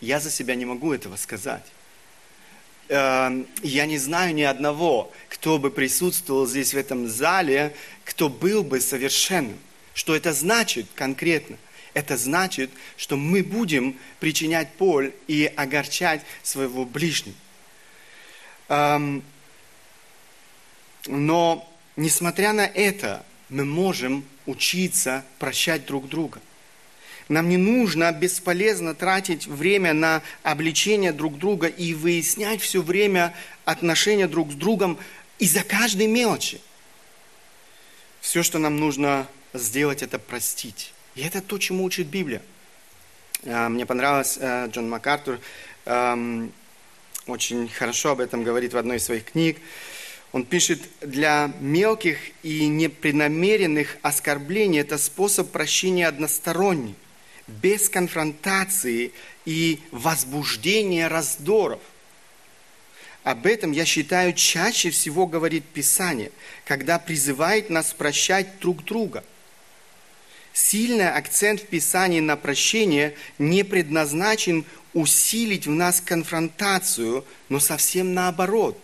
Я 0.00 0.18
за 0.18 0.28
себя 0.28 0.56
не 0.56 0.64
могу 0.64 0.92
этого 0.92 1.14
сказать. 1.14 1.62
Э, 2.88 3.44
я 3.62 3.86
не 3.86 3.96
знаю 3.98 4.34
ни 4.34 4.42
одного, 4.42 5.12
кто 5.28 5.60
бы 5.60 5.70
присутствовал 5.70 6.48
здесь 6.48 6.74
в 6.74 6.76
этом 6.76 7.06
зале, 7.06 7.72
кто 8.04 8.28
был 8.28 8.64
бы 8.64 8.80
совершенным. 8.80 9.60
Что 9.94 10.16
это 10.16 10.32
значит 10.32 10.88
конкретно? 10.96 11.58
Это 11.94 12.16
значит, 12.16 12.72
что 12.96 13.16
мы 13.16 13.44
будем 13.44 13.96
причинять 14.18 14.70
боль 14.80 15.12
и 15.28 15.46
огорчать 15.46 16.22
своего 16.42 16.84
ближнего. 16.84 17.36
Но, 21.06 21.68
несмотря 21.96 22.52
на 22.52 22.66
это, 22.66 23.24
мы 23.48 23.64
можем 23.64 24.24
учиться 24.46 25.24
прощать 25.38 25.86
друг 25.86 26.08
друга. 26.08 26.40
Нам 27.28 27.48
не 27.48 27.56
нужно 27.56 28.12
бесполезно 28.12 28.94
тратить 28.94 29.46
время 29.46 29.92
на 29.92 30.22
обличение 30.42 31.12
друг 31.12 31.38
друга 31.38 31.66
и 31.66 31.92
выяснять 31.92 32.60
все 32.60 32.82
время 32.82 33.34
отношения 33.64 34.28
друг 34.28 34.52
с 34.52 34.54
другом 34.54 34.98
из-за 35.38 35.64
каждой 35.64 36.06
мелочи. 36.06 36.60
Все, 38.20 38.42
что 38.42 38.58
нам 38.58 38.76
нужно 38.78 39.26
сделать, 39.54 40.02
это 40.02 40.18
простить. 40.18 40.92
И 41.16 41.22
это 41.22 41.40
то, 41.40 41.58
чему 41.58 41.84
учит 41.84 42.06
Библия. 42.06 42.42
А, 43.44 43.68
мне 43.68 43.86
понравилось, 43.86 44.38
э, 44.40 44.68
Джон 44.68 44.88
МакАртур 44.88 45.40
эм, 45.84 46.52
очень 47.26 47.68
хорошо 47.68 48.10
об 48.12 48.20
этом 48.20 48.44
говорит 48.44 48.72
в 48.72 48.78
одной 48.78 48.98
из 48.98 49.04
своих 49.04 49.24
книг. 49.24 49.58
Он 50.36 50.44
пишет, 50.44 50.82
для 51.00 51.50
мелких 51.60 52.18
и 52.42 52.66
непреднамеренных 52.66 53.96
оскорблений 54.02 54.80
это 54.80 54.98
способ 54.98 55.50
прощения 55.50 56.06
односторонний, 56.06 56.94
без 57.46 57.88
конфронтации 57.88 59.12
и 59.46 59.80
возбуждения 59.92 61.08
раздоров. 61.08 61.80
Об 63.24 63.46
этом, 63.46 63.72
я 63.72 63.86
считаю, 63.86 64.34
чаще 64.34 64.90
всего 64.90 65.26
говорит 65.26 65.64
Писание, 65.64 66.30
когда 66.66 66.98
призывает 66.98 67.70
нас 67.70 67.94
прощать 67.94 68.58
друг 68.60 68.84
друга– 68.84 69.24
Сильный 70.52 71.10
акцент 71.10 71.60
в 71.60 71.66
Писании 71.66 72.20
на 72.20 72.34
прощение 72.36 73.14
не 73.38 73.62
предназначен 73.62 74.64
усилить 74.94 75.66
в 75.66 75.70
нас 75.70 76.00
конфронтацию, 76.00 77.26
но 77.50 77.60
совсем 77.60 78.14
наоборот. 78.14 78.80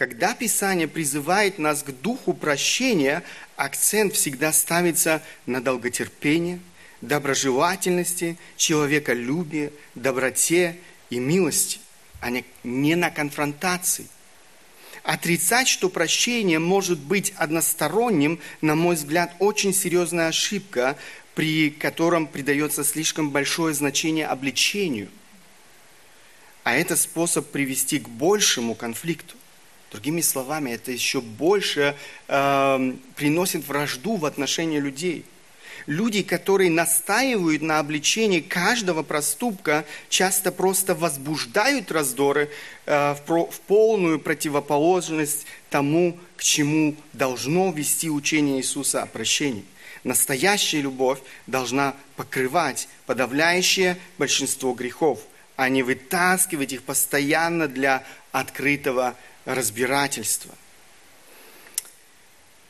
Когда 0.00 0.34
Писание 0.34 0.88
призывает 0.88 1.58
нас 1.58 1.82
к 1.82 1.90
духу 1.90 2.32
прощения, 2.32 3.22
акцент 3.56 4.14
всегда 4.14 4.50
ставится 4.50 5.22
на 5.44 5.60
долготерпение, 5.60 6.58
доброжелательности, 7.02 8.38
человеколюбии, 8.56 9.70
доброте 9.94 10.78
и 11.10 11.18
милости, 11.18 11.80
а 12.22 12.30
не 12.64 12.94
на 12.94 13.10
конфронтации– 13.10 14.06
Отрицать, 15.02 15.66
что 15.66 15.88
прощение 15.88 16.58
может 16.58 16.98
быть 16.98 17.32
односторонним, 17.36 18.38
на 18.60 18.74
мой 18.74 18.96
взгляд, 18.96 19.34
очень 19.38 19.72
серьезная 19.72 20.28
ошибка, 20.28 20.98
при 21.34 21.70
котором 21.70 22.26
придается 22.26 22.84
слишком 22.84 23.30
большое 23.30 23.72
значение 23.72 24.26
обличению. 24.26 25.08
А 26.64 26.74
это 26.74 26.96
способ 26.96 27.50
привести 27.50 27.98
к 27.98 28.10
большему 28.10 28.74
конфликту. 28.74 29.36
Другими 29.90 30.20
словами, 30.20 30.70
это 30.70 30.92
еще 30.92 31.20
больше 31.20 31.96
э, 32.28 32.92
приносит 33.16 33.66
вражду 33.66 34.16
в 34.16 34.24
отношении 34.24 34.78
людей– 34.78 35.24
Люди, 35.86 36.22
которые 36.22 36.70
настаивают 36.70 37.62
на 37.62 37.78
обличении 37.78 38.40
каждого 38.40 39.02
проступка, 39.02 39.84
часто 40.08 40.52
просто 40.52 40.94
возбуждают 40.94 41.90
раздоры 41.90 42.50
э, 42.86 43.14
в 43.26 43.60
полную 43.66 44.18
противоположность 44.18 45.46
тому, 45.70 46.18
к 46.36 46.42
чему 46.42 46.96
должно 47.12 47.72
вести 47.72 48.10
учение 48.10 48.58
Иисуса 48.58 49.02
о 49.02 49.06
прощении. 49.06 49.64
Настоящая 50.04 50.80
любовь 50.80 51.18
должна 51.46 51.94
покрывать 52.16 52.88
подавляющее 53.06 53.96
большинство 54.18 54.72
грехов, 54.72 55.20
а 55.56 55.68
не 55.68 55.82
вытаскивать 55.82 56.72
их 56.72 56.82
постоянно 56.82 57.68
для 57.68 58.04
открытого 58.32 59.14
разбирательства. 59.44 60.54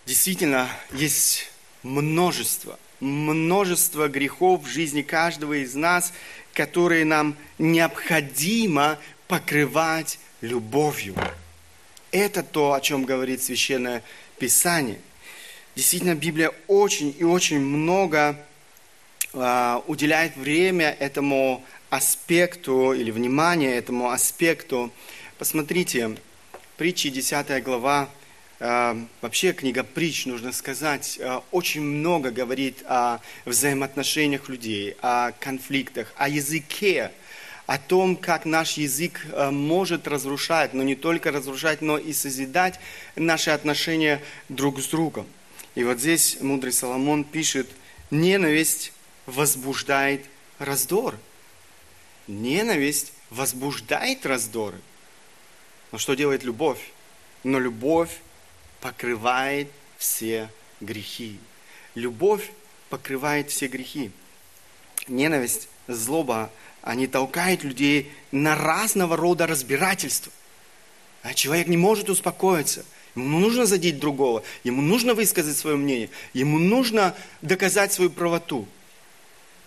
Действительно, 0.06 0.68
есть 0.92 1.50
множество– 1.82 2.78
множество 3.00 4.08
грехов 4.08 4.64
в 4.64 4.68
жизни 4.68 5.02
каждого 5.02 5.62
из 5.62 5.74
нас, 5.74 6.12
которые 6.54 7.04
нам 7.04 7.36
необходимо 7.58 8.98
покрывать 9.26 10.18
любовью. 10.40 11.14
Это 12.12 12.42
то, 12.42 12.74
о 12.74 12.80
чем 12.80 13.04
говорит 13.04 13.42
Священное 13.42 14.02
Писание. 14.38 15.00
Действительно, 15.76 16.14
Библия 16.14 16.52
очень 16.66 17.14
и 17.16 17.24
очень 17.24 17.60
много 17.60 18.36
э, 19.32 19.80
уделяет 19.86 20.36
время 20.36 20.90
этому 20.98 21.64
аспекту 21.88 22.92
или 22.92 23.10
внимание 23.10 23.76
этому 23.76 24.10
аспекту. 24.10 24.90
Посмотрите, 25.38 26.16
притчи 26.80 27.10
10 27.10 27.62
глава, 27.62 28.08
Эм, 28.62 29.08
вообще 29.20 29.52
книга 29.52 29.84
притч, 29.84 30.24
нужно 30.24 30.52
сказать, 30.52 31.16
э, 31.18 31.40
очень 31.50 31.82
много 31.82 32.30
говорит 32.30 32.82
о 32.86 33.20
взаимоотношениях 33.44 34.48
людей, 34.48 34.96
о 35.02 35.32
конфликтах, 35.32 36.12
о 36.16 36.26
языке, 36.26 37.10
о 37.66 37.76
том, 37.76 38.16
как 38.16 38.46
наш 38.46 38.78
язык 38.78 39.26
э, 39.30 39.50
может 39.50 40.08
разрушать, 40.08 40.72
но 40.72 40.82
не 40.82 40.94
только 40.94 41.30
разрушать, 41.30 41.82
но 41.82 41.98
и 41.98 42.14
созидать 42.14 42.80
наши 43.14 43.50
отношения 43.50 44.22
друг 44.48 44.80
с 44.80 44.86
другом. 44.86 45.26
И 45.74 45.84
вот 45.84 45.98
здесь 45.98 46.38
мудрый 46.40 46.72
Соломон 46.72 47.24
пишет, 47.24 47.68
ненависть 48.10 48.92
возбуждает 49.26 50.24
раздор. 50.58 51.18
Ненависть 52.26 53.12
возбуждает 53.28 54.24
раздоры. 54.24 54.80
Но 55.92 55.98
что 55.98 56.14
делает 56.14 56.44
любовь? 56.44 56.78
Но 57.42 57.58
любовь 57.58 58.20
покрывает 58.80 59.68
все 59.98 60.50
грехи. 60.80 61.38
Любовь 61.94 62.50
покрывает 62.88 63.50
все 63.50 63.66
грехи. 63.66 64.10
Ненависть, 65.08 65.68
злоба, 65.88 66.50
они 66.82 67.06
толкают 67.06 67.64
людей 67.64 68.10
на 68.32 68.54
разного 68.56 69.16
рода 69.16 69.46
разбирательства. 69.46 70.32
А 71.22 71.34
человек 71.34 71.66
не 71.66 71.76
может 71.76 72.08
успокоиться. 72.08 72.84
Ему 73.16 73.40
нужно 73.40 73.66
задеть 73.66 73.98
другого, 73.98 74.44
ему 74.62 74.82
нужно 74.82 75.14
высказать 75.14 75.56
свое 75.56 75.76
мнение, 75.76 76.10
ему 76.32 76.58
нужно 76.58 77.16
доказать 77.42 77.92
свою 77.92 78.08
правоту. 78.10 78.68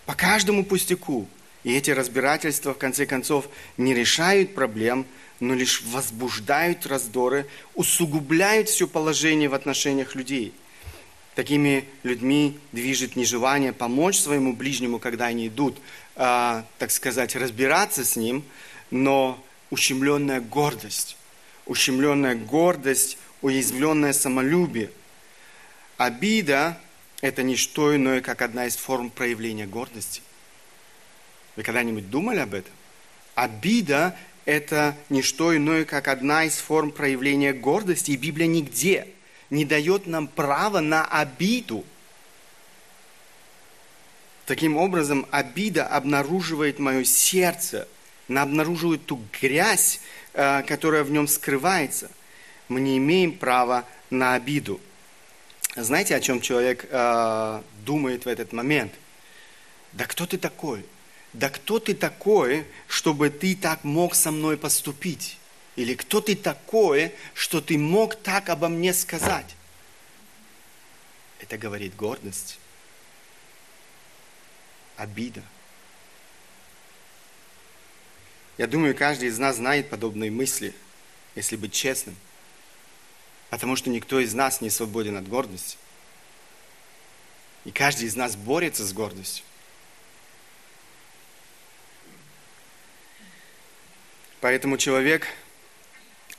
По 0.06 0.16
каждому 0.16 0.64
пустяку. 0.64 1.28
И 1.64 1.74
эти 1.74 1.92
разбирательства, 1.92 2.74
в 2.74 2.78
конце 2.78 3.06
концов, 3.06 3.48
не 3.78 3.94
решают 3.94 4.54
проблем, 4.54 5.06
но 5.44 5.56
лишь 5.56 5.82
возбуждают 5.82 6.86
раздоры, 6.86 7.48
усугубляют 7.76 8.70
все 8.70 8.88
положение 8.88 9.50
в 9.50 9.54
отношениях 9.54 10.16
людей. 10.16 10.54
Такими 11.36 11.86
людьми 12.04 12.58
движет 12.72 13.16
нежелание 13.16 13.74
помочь 13.74 14.18
своему 14.18 14.54
ближнему, 14.54 15.00
когда 15.00 15.26
они 15.26 15.48
идут, 15.48 15.78
э, 16.16 16.64
так 16.78 16.92
сказать, 16.92 17.36
разбираться 17.36 18.06
с 18.06 18.16
ним, 18.16 18.44
но 18.90 19.44
ущемленная 19.70 20.40
гордость, 20.40 21.18
ущемленная 21.66 22.36
гордость, 22.36 23.18
уязвленное 23.42 24.14
самолюбие. 24.14 24.92
Обида– 25.98 26.80
это 27.22 27.44
не 27.44 27.58
что 27.58 27.94
иное, 27.96 28.22
как 28.22 28.42
одна 28.42 28.68
из 28.68 28.78
форм 28.78 29.10
проявления 29.10 29.66
гордости. 29.66 30.22
Вы 31.56 31.64
когда-нибудь 31.64 32.10
думали 32.10 32.40
об 32.40 32.54
этом? 32.54 32.74
Обида– 33.36 34.16
это 34.46 34.96
не 35.10 35.22
что 35.22 35.56
иное, 35.56 35.86
как 35.86 36.08
одна 36.08 36.46
из 36.46 36.56
форм 36.58 36.92
проявления 36.92 37.54
гордости, 37.54 38.12
и 38.12 38.18
Библия 38.18 38.48
нигде 38.48 39.08
не 39.50 39.66
дает 39.66 40.08
нам 40.08 40.28
права 40.28 40.80
на 40.80 41.06
обиду. 41.06 41.86
Таким 44.46 44.76
образом, 44.76 45.26
обида 45.32 45.88
обнаруживает 45.88 46.80
мое 46.80 47.06
сердце, 47.06 47.88
она 48.28 48.42
обнаруживает 48.42 49.06
ту 49.06 49.22
грязь, 49.42 50.02
э, 50.34 50.64
которая 50.64 51.04
в 51.04 51.12
нем 51.12 51.28
скрывается. 51.28 52.10
Мы 52.68 52.82
не 52.82 52.98
имеем 52.98 53.38
права 53.38 53.86
на 54.10 54.34
обиду. 54.34 54.82
Знаете, 55.76 56.16
о 56.16 56.20
чем 56.20 56.42
человек 56.42 56.86
э, 56.90 57.62
думает 57.86 58.26
в 58.26 58.28
этот 58.28 58.54
момент? 58.54 58.94
Да 59.94 60.06
кто 60.06 60.26
ты 60.26 60.38
такой? 60.38 60.86
Да 61.34 61.50
кто 61.50 61.80
ты 61.80 61.96
такой, 61.96 62.66
чтобы 62.88 63.30
ты 63.32 63.56
так 63.56 63.84
мог 63.84 64.14
со 64.14 64.32
мной 64.32 64.56
поступить? 64.56 65.38
Или 65.76 65.96
кто 65.96 66.22
ты 66.22 66.36
такой, 66.36 67.14
что 67.34 67.60
ты 67.60 67.78
мог 67.78 68.16
так 68.16 68.50
обо 68.50 68.70
мне 68.70 68.94
сказать? 68.94 69.56
Это 71.40 71.58
говорит 71.58 71.96
гордость, 71.96 72.60
обида. 74.96 75.44
Я 78.60 78.68
думаю, 78.68 78.96
каждый 78.96 79.30
из 79.30 79.40
нас 79.40 79.56
знает 79.56 79.90
подобные 79.90 80.30
мысли, 80.30 80.76
если 81.34 81.56
быть 81.56 81.74
честным. 81.74 82.16
Потому 83.50 83.76
что 83.76 83.90
никто 83.90 84.20
из 84.20 84.34
нас 84.36 84.62
не 84.62 84.70
свободен 84.70 85.18
от 85.18 85.28
гордости. 85.28 85.78
И 87.66 87.72
каждый 87.72 88.06
из 88.06 88.16
нас 88.16 88.36
борется 88.36 88.86
с 88.86 88.94
гордостью. 88.94 89.44
Поэтому 94.44 94.76
человек, 94.76 95.30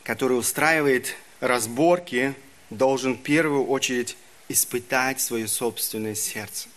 который 0.02 0.38
устраивает 0.38 1.16
разборки, 1.40 2.34
должен 2.68 3.14
в 3.14 3.22
первую 3.22 3.64
очередь 3.64 4.18
испытать 4.50 5.22
свое 5.22 5.48
собственное 5.48 6.14
сердце. 6.14 6.68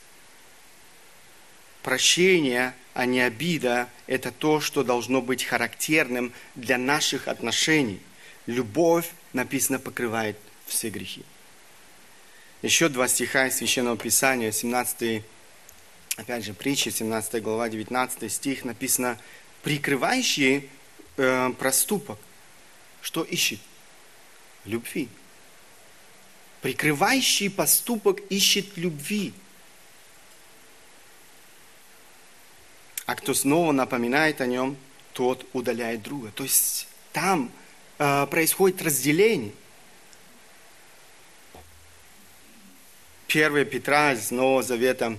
Прощение, 1.84 2.74
а 2.94 3.06
не 3.06 3.20
обида, 3.20 3.90
это 4.08 4.32
то, 4.32 4.62
что 4.62 4.86
должно 4.86 5.22
быть 5.22 5.44
характерным 5.44 6.32
для 6.56 6.78
наших 6.78 7.28
отношений. 7.28 8.00
Любовь, 8.46 9.10
написано, 9.34 9.80
покрывает 9.80 10.38
все 10.66 10.90
грехи. 10.90 11.26
Еще 12.62 12.88
два 12.88 13.10
стиха 13.10 13.48
из 13.48 13.58
Священного 13.58 13.98
Писания, 13.98 14.54
17, 14.54 15.24
опять 16.16 16.46
же, 16.46 16.54
притча, 16.54 16.90
17 16.90 17.44
глава, 17.44 17.68
19 17.68 18.32
стих, 18.32 18.64
написано, 18.64 19.20
прикрывающие 19.62 20.70
э, 21.18 21.52
проступок, 21.60 22.18
что 23.02 23.24
ищет? 23.24 23.60
Любви. 24.66 25.10
Прикрывающий 26.62 27.50
поступок 27.50 28.20
ищет 28.30 28.78
любви. 28.78 29.34
А 33.06 33.16
кто 33.16 33.34
снова 33.34 33.72
напоминает 33.72 34.42
о 34.42 34.48
нем, 34.48 34.76
тот 35.14 35.46
удаляет 35.54 36.04
друга. 36.04 36.32
То 36.32 36.44
есть 36.44 36.88
там 37.14 37.52
э, 38.00 38.28
происходит 38.28 38.82
разделение. 38.82 39.54
1 43.30 43.66
Петра 43.66 44.14
из 44.14 44.32
Нового 44.32 44.64
Завета 44.64 45.18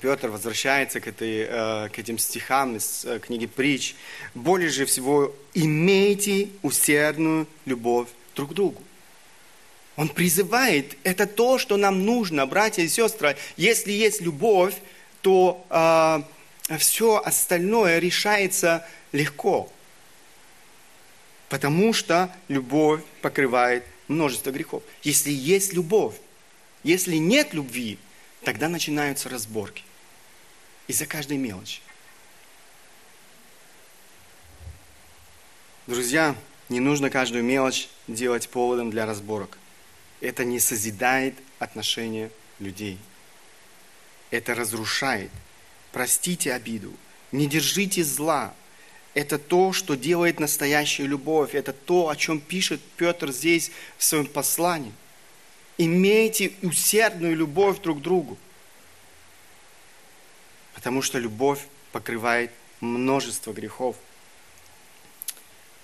Петр 0.00 0.28
возвращается 0.28 1.00
к, 1.00 1.06
этой, 1.06 1.46
э, 1.48 1.88
к 1.90 1.98
этим 1.98 2.18
стихам 2.18 2.76
из 2.76 3.04
э, 3.04 3.18
книги 3.18 3.46
«Притч». 3.46 3.94
«Более 4.34 4.70
же 4.70 4.86
всего 4.86 5.34
имейте 5.52 6.48
усердную 6.62 7.46
любовь 7.66 8.08
друг 8.34 8.50
к 8.50 8.54
другу». 8.54 8.82
Он 9.96 10.08
призывает, 10.08 10.96
это 11.04 11.26
то, 11.26 11.58
что 11.58 11.76
нам 11.76 12.04
нужно, 12.04 12.46
братья 12.46 12.82
и 12.82 12.88
сестры. 12.88 13.36
Если 13.56 13.92
есть 13.92 14.22
любовь, 14.22 14.74
то 15.20 15.64
э, 15.68 16.78
все 16.78 17.22
остальное 17.24 17.98
решается 17.98 18.86
легко. 19.12 19.70
Потому 21.50 21.92
что 21.92 22.34
любовь 22.48 23.02
покрывает 23.20 23.84
множество 24.08 24.50
грехов. 24.50 24.82
Если 25.02 25.30
есть 25.30 25.74
любовь, 25.74 26.14
если 26.82 27.16
нет 27.16 27.52
любви, 27.52 27.98
Тогда 28.44 28.68
начинаются 28.68 29.30
разборки. 29.30 29.82
Из-за 30.86 31.06
каждой 31.06 31.38
мелочи. 31.38 31.80
Друзья, 35.86 36.36
не 36.68 36.78
нужно 36.80 37.08
каждую 37.08 37.42
мелочь 37.42 37.88
делать 38.06 38.50
поводом 38.50 38.90
для 38.90 39.06
разборок. 39.06 39.58
Это 40.20 40.44
не 40.44 40.60
созидает 40.60 41.34
отношения 41.58 42.30
людей. 42.58 42.98
Это 44.30 44.54
разрушает. 44.54 45.30
Простите 45.92 46.52
обиду. 46.52 46.92
Не 47.32 47.46
держите 47.46 48.04
зла. 48.04 48.54
Это 49.14 49.38
то, 49.38 49.72
что 49.72 49.94
делает 49.94 50.38
настоящую 50.38 51.08
любовь. 51.08 51.54
Это 51.54 51.72
то, 51.72 52.10
о 52.10 52.16
чем 52.16 52.40
пишет 52.40 52.82
Петр 52.98 53.32
здесь 53.32 53.70
в 53.96 54.04
своем 54.04 54.26
послании 54.26 54.92
имейте 55.78 56.52
усердную 56.62 57.36
любовь 57.36 57.80
друг 57.80 57.98
к 57.98 58.02
другу. 58.02 58.38
Потому 60.74 61.02
что 61.02 61.18
любовь 61.18 61.60
покрывает 61.92 62.50
множество 62.80 63.52
грехов. 63.52 63.96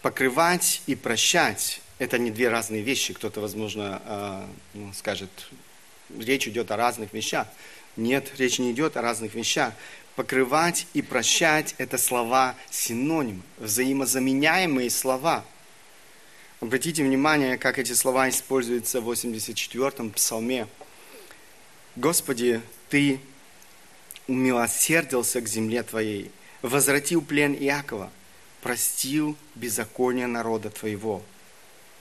Покрывать 0.03 0.83
и 0.87 0.95
прощать– 0.95 1.81
это 1.99 2.19
не 2.19 2.31
две 2.31 2.49
разные 2.49 2.83
вещи. 2.83 3.15
Кто-то, 3.15 3.41
возможно, 3.41 4.03
э, 4.05 4.47
ну, 4.75 4.93
скажет, 4.95 5.31
речь 6.19 6.49
идет 6.49 6.71
о 6.71 6.77
разных 6.77 7.13
вещах. 7.13 7.47
Нет, 7.97 8.33
речь 8.39 8.59
не 8.59 8.73
идет 8.73 8.97
о 8.97 9.03
разных 9.03 9.35
вещах. 9.35 9.75
Покрывать 10.17 10.87
и 10.95 11.03
прощать– 11.03 11.75
это 11.79 11.99
слова 11.99 12.55
синонимы, 12.71 13.43
взаимозаменяемые 13.59 14.91
слова– 14.91 15.45
Обратите 16.61 17.03
внимание, 17.03 17.57
как 17.57 17.79
эти 17.79 17.95
слова 17.95 18.29
используются 18.29 19.01
в 19.01 19.11
84-м 19.11 20.11
псалме. 20.11 20.69
«Господи, 21.97 22.61
Ты 22.91 23.19
умилосердился 24.29 25.41
к 25.41 25.49
земле 25.49 25.83
Твоей, 25.83 26.31
возвратил 26.61 27.23
плен 27.23 27.55
Иакова, 27.55 28.13
простил 28.61 29.39
беззаконие 29.55 30.27
народа 30.27 30.69
Твоего». 30.69 31.23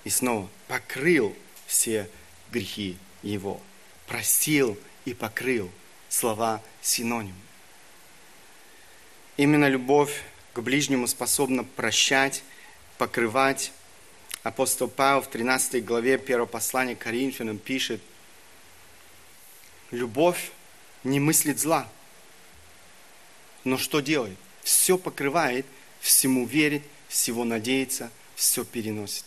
И 0.04 0.10
снова 0.10 0.50
покрыл 0.68 1.34
все 1.66 2.10
грехи 2.52 2.98
его. 3.24 3.62
Простил 4.08 4.78
и 5.06 5.14
покрыл. 5.14 5.72
Слова 6.10 6.62
синоним. 6.82 7.36
Именно 9.38 9.70
любовь 9.70 10.22
к 10.54 10.60
ближнему 10.60 11.08
способна 11.08 11.64
прощать, 11.64 12.44
покрывать 12.98 13.72
Апостол 14.44 14.88
Павел 14.88 15.22
в 15.22 15.28
13 15.28 15.84
главе 15.84 16.16
1 16.16 16.48
послания 16.48 16.96
к 16.96 17.00
Коринфянам 17.00 17.58
пишет, 17.58 18.02
любовь 19.92 20.52
не 21.04 21.20
мыслит 21.20 21.60
зла. 21.60 21.90
Но 23.66 23.78
что 23.78 24.00
делает? 24.00 24.38
Все 24.64 24.98
покрывает, 24.98 25.66
всему 26.00 26.46
верит, 26.46 26.84
всего 27.10 27.44
надеется, 27.44 28.12
все 28.36 28.64
переносит. 28.64 29.26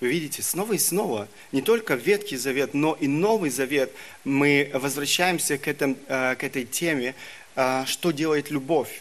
Вы 0.00 0.08
видите, 0.08 0.42
снова 0.42 0.74
и 0.74 0.78
снова, 0.78 1.28
не 1.52 1.62
только 1.62 1.94
Ветхий 1.94 2.36
Завет, 2.36 2.74
но 2.74 2.94
и 2.94 3.06
Новый 3.06 3.50
Завет, 3.50 3.92
мы 4.24 4.70
возвращаемся 4.74 5.56
к, 5.56 5.68
этом, 5.68 5.96
э, 6.08 6.34
к 6.34 6.44
этой 6.44 6.64
теме, 6.64 7.14
э, 7.54 7.84
что 7.86 8.10
делает 8.10 8.50
любовь. 8.50 9.00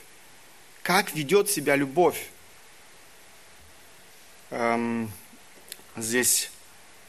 Как 0.84 1.14
ведет 1.14 1.50
себя 1.50 1.76
любовь? 1.76 2.30
Эм, 4.52 5.10
здесь 5.96 6.52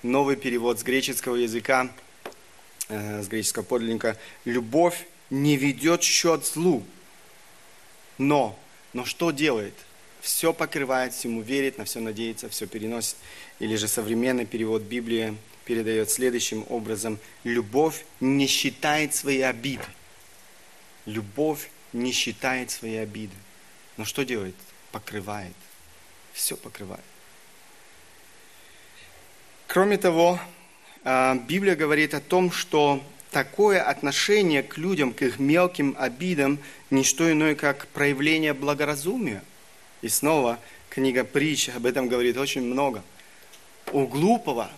новый 0.05 0.37
перевод 0.37 0.79
с 0.79 0.85
греческого 0.85 1.35
языка, 1.35 1.91
э, 2.89 3.21
с 3.21 3.27
греческого 3.27 3.65
подлинника. 3.65 4.17
Любовь 4.45 5.07
не 5.29 5.57
ведет 5.57 6.05
счет 6.05 6.47
злу, 6.47 6.85
но, 8.17 8.57
но 8.93 9.05
что 9.05 9.33
делает? 9.33 9.75
Все 10.21 10.53
покрывает, 10.53 11.15
всему 11.15 11.43
верит, 11.43 11.79
на 11.79 11.85
все 11.85 11.99
надеется, 11.99 12.49
все 12.49 12.69
переносит. 12.69 13.17
Или 13.59 13.75
же 13.75 13.89
современный 13.89 14.47
перевод 14.47 14.83
Библии 14.83 15.37
передает 15.65 16.11
следующим 16.11 16.65
образом. 16.69 17.19
Любовь 17.43 18.05
не 18.21 18.47
считает 18.47 19.17
свои 19.17 19.41
обиды. 19.41 19.83
Любовь 21.07 21.71
не 21.93 22.13
считает 22.13 22.71
свои 22.71 22.95
обиды. 22.95 23.35
Но 23.97 24.05
что 24.05 24.23
делает? 24.23 24.55
Покрывает. 24.93 25.57
Все 26.33 26.57
покрывает. 26.57 27.03
Кроме 29.73 29.97
того, 29.97 30.39
а, 31.03 31.35
Библия 31.35 31.75
говорит 31.75 32.13
о 32.13 32.21
том, 32.21 32.53
что 32.53 33.03
такое 33.31 33.83
отношение 33.83 34.63
к 34.63 34.77
людям, 34.77 35.15
к 35.15 35.23
их 35.23 35.39
мелким 35.39 35.97
обидам, 35.99 36.59
не 36.91 37.05
что 37.05 37.33
иное, 37.33 37.55
как 37.55 37.87
проявление 37.87 38.53
благоразумия. 38.53 39.43
И 40.03 40.11
снова 40.11 40.59
книга 40.91 41.25
притч 41.25 41.71
об 41.71 41.87
этом 41.87 42.09
говорит 42.09 42.37
очень 42.37 42.61
много. 42.61 43.03
У 43.93 44.07
глупого 44.07 44.71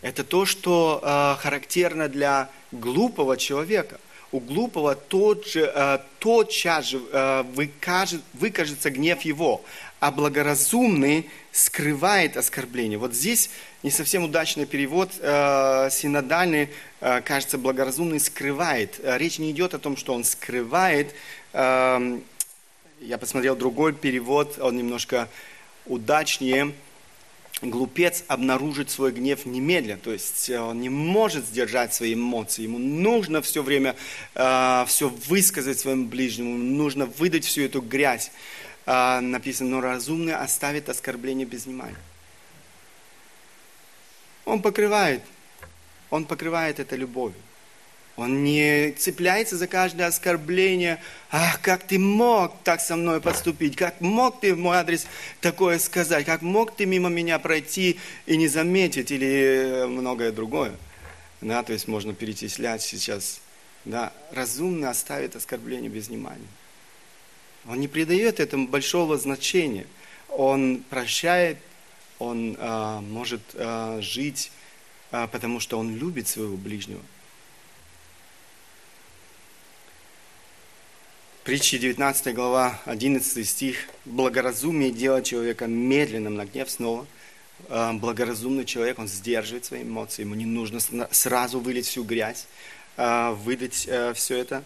это 0.00 0.24
то, 0.24 0.46
что 0.46 1.02
э, 1.02 1.42
характерно 1.42 2.08
для 2.08 2.48
глупого 2.72 3.36
человека. 3.36 4.00
У 4.34 4.40
глупого 4.40 4.96
тот 4.96 5.46
же, 5.46 5.70
э, 5.72 5.98
тотчас 6.18 6.86
же 6.86 7.00
э, 7.12 7.44
выкажет, 7.54 8.20
выкажется 8.32 8.90
гнев 8.90 9.22
его, 9.22 9.62
а 10.00 10.10
благоразумный 10.10 11.30
скрывает 11.52 12.36
оскорбление. 12.36 12.98
Вот 12.98 13.14
здесь 13.14 13.48
не 13.84 13.92
совсем 13.92 14.24
удачный 14.24 14.66
перевод, 14.66 15.12
э, 15.20 15.88
синодальный, 15.92 16.68
кажется, 16.98 17.58
благоразумный 17.58 18.18
скрывает. 18.18 18.98
Речь 19.04 19.38
не 19.38 19.52
идет 19.52 19.72
о 19.72 19.78
том, 19.78 19.96
что 19.96 20.12
он 20.12 20.24
скрывает. 20.24 21.14
Э, 21.52 22.18
я 23.00 23.18
посмотрел 23.18 23.54
другой 23.54 23.92
перевод, 23.92 24.58
он 24.58 24.76
немножко 24.76 25.28
удачнее 25.86 26.72
глупец 27.62 28.24
обнаружит 28.28 28.90
свой 28.90 29.12
гнев 29.12 29.46
немедленно, 29.46 29.98
то 29.98 30.12
есть 30.12 30.50
э, 30.50 30.60
он 30.60 30.80
не 30.80 30.88
может 30.88 31.44
сдержать 31.46 31.94
свои 31.94 32.14
эмоции, 32.14 32.62
ему 32.62 32.78
нужно 32.78 33.42
все 33.42 33.62
время 33.62 33.96
э, 34.34 34.84
все 34.86 35.08
высказать 35.08 35.78
своему 35.78 36.06
ближнему, 36.06 36.56
нужно 36.56 37.06
выдать 37.06 37.44
всю 37.44 37.62
эту 37.62 37.80
грязь. 37.80 38.32
Э, 38.86 39.20
написано, 39.20 39.70
но 39.70 39.80
разумный 39.80 40.34
оставит 40.34 40.88
оскорбление 40.88 41.46
без 41.46 41.66
внимания. 41.66 41.96
Он 44.44 44.60
покрывает, 44.60 45.22
он 46.10 46.26
покрывает 46.26 46.80
это 46.80 46.96
любовью. 46.96 47.40
Он 48.16 48.44
не 48.44 48.92
цепляется 48.92 49.56
за 49.56 49.66
каждое 49.66 50.06
оскорбление. 50.06 51.00
Ах, 51.32 51.60
как 51.60 51.82
ты 51.82 51.98
мог 51.98 52.62
так 52.62 52.80
со 52.80 52.94
мной 52.94 53.20
поступить? 53.20 53.74
Как 53.74 54.00
мог 54.00 54.38
ты 54.40 54.54
в 54.54 54.58
мой 54.58 54.76
адрес 54.76 55.06
такое 55.40 55.80
сказать? 55.80 56.24
Как 56.24 56.40
мог 56.40 56.76
ты 56.76 56.86
мимо 56.86 57.08
меня 57.08 57.40
пройти 57.40 57.98
и 58.26 58.36
не 58.36 58.46
заметить? 58.46 59.10
Или 59.10 59.84
многое 59.88 60.30
другое. 60.30 60.72
Да, 61.40 61.64
то 61.64 61.72
есть 61.72 61.88
можно 61.88 62.14
перечислять 62.14 62.82
сейчас. 62.82 63.40
Да, 63.84 64.12
разумно 64.30 64.90
оставит 64.90 65.34
оскорбление 65.34 65.90
без 65.90 66.08
внимания. 66.08 66.46
Он 67.66 67.80
не 67.80 67.88
придает 67.88 68.38
этому 68.38 68.68
большого 68.68 69.18
значения. 69.18 69.86
Он 70.28 70.84
прощает, 70.88 71.58
он 72.20 72.56
а, 72.60 73.00
может 73.00 73.42
а, 73.54 74.00
жить, 74.00 74.52
а, 75.10 75.26
потому 75.26 75.58
что 75.58 75.78
он 75.78 75.96
любит 75.96 76.28
своего 76.28 76.56
ближнего. 76.56 77.00
Притчи 81.44 81.76
19 81.76 82.34
глава, 82.34 82.80
11 82.86 83.46
стих. 83.46 83.76
Благоразумие 84.06 84.90
делает 84.90 85.26
человека 85.26 85.66
медленным 85.66 86.36
на 86.36 86.46
гнев 86.46 86.70
снова. 86.70 87.06
А, 87.68 87.92
благоразумный 87.92 88.64
человек, 88.64 88.98
он 88.98 89.08
сдерживает 89.08 89.66
свои 89.66 89.82
эмоции, 89.82 90.22
ему 90.22 90.36
не 90.36 90.46
нужно 90.46 90.80
сразу 91.10 91.60
вылить 91.60 91.84
всю 91.84 92.02
грязь, 92.02 92.46
а, 92.96 93.32
выдать 93.32 93.84
э, 93.86 94.14
все 94.14 94.38
это. 94.38 94.64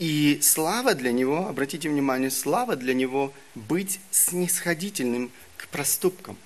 И 0.00 0.40
слава 0.42 0.94
для 0.94 1.12
него, 1.12 1.46
обратите 1.46 1.88
внимание, 1.88 2.32
слава 2.32 2.74
для 2.74 2.92
него 2.92 3.32
быть 3.54 4.00
снисходительным 4.10 5.30
к 5.56 5.68
проступкам. 5.68 6.36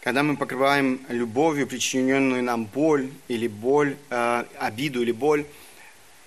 Когда 0.00 0.22
мы 0.22 0.36
покрываем 0.36 1.04
любовью 1.08 1.66
причиненную 1.66 2.44
нам 2.44 2.66
боль 2.66 3.10
или 3.26 3.48
боль, 3.48 3.96
э, 4.10 4.44
обиду 4.60 5.02
или 5.02 5.10
боль, 5.10 5.44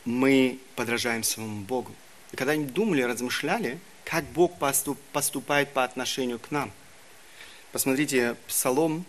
мы 0.06 0.60
подражаем 0.76 1.24
своему 1.24 1.62
Богу. 1.62 1.92
И 2.32 2.36
когда 2.36 2.54
они 2.54 2.66
думали, 2.66 3.02
размышляли, 3.02 3.80
как 4.06 4.24
Бог 4.26 4.54
поступает 5.14 5.74
по 5.74 5.84
отношению 5.84 6.40
к 6.40 6.52
нам. 6.52 6.72
Посмотрите, 7.72 8.36
Псалом 8.48 9.06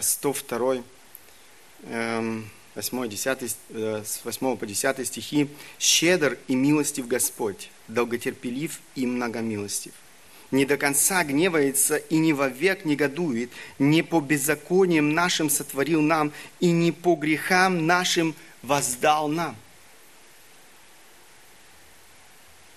102, 0.00 0.82
8, 2.74 3.08
10, 3.08 3.56
с 4.06 4.20
8 4.24 4.56
по 4.56 4.66
10 4.66 5.06
стихи. 5.06 5.48
«Щедр 5.78 6.38
и 6.48 6.54
милостив 6.54 7.06
Господь, 7.08 7.70
долготерпелив 7.88 8.80
и 8.94 9.06
многомилостив. 9.06 9.92
Не 10.50 10.64
до 10.64 10.76
конца 10.76 11.22
гневается 11.24 11.96
и 11.96 12.16
не 12.16 12.32
вовек 12.32 12.84
негодует, 12.84 13.50
не 13.78 14.02
по 14.02 14.20
беззакониям 14.20 15.14
нашим 15.14 15.50
сотворил 15.50 16.00
нам, 16.00 16.32
и 16.58 16.70
не 16.70 16.90
по 16.90 17.14
грехам 17.14 17.86
нашим 17.86 18.34
воздал 18.62 19.28
нам». 19.28 19.56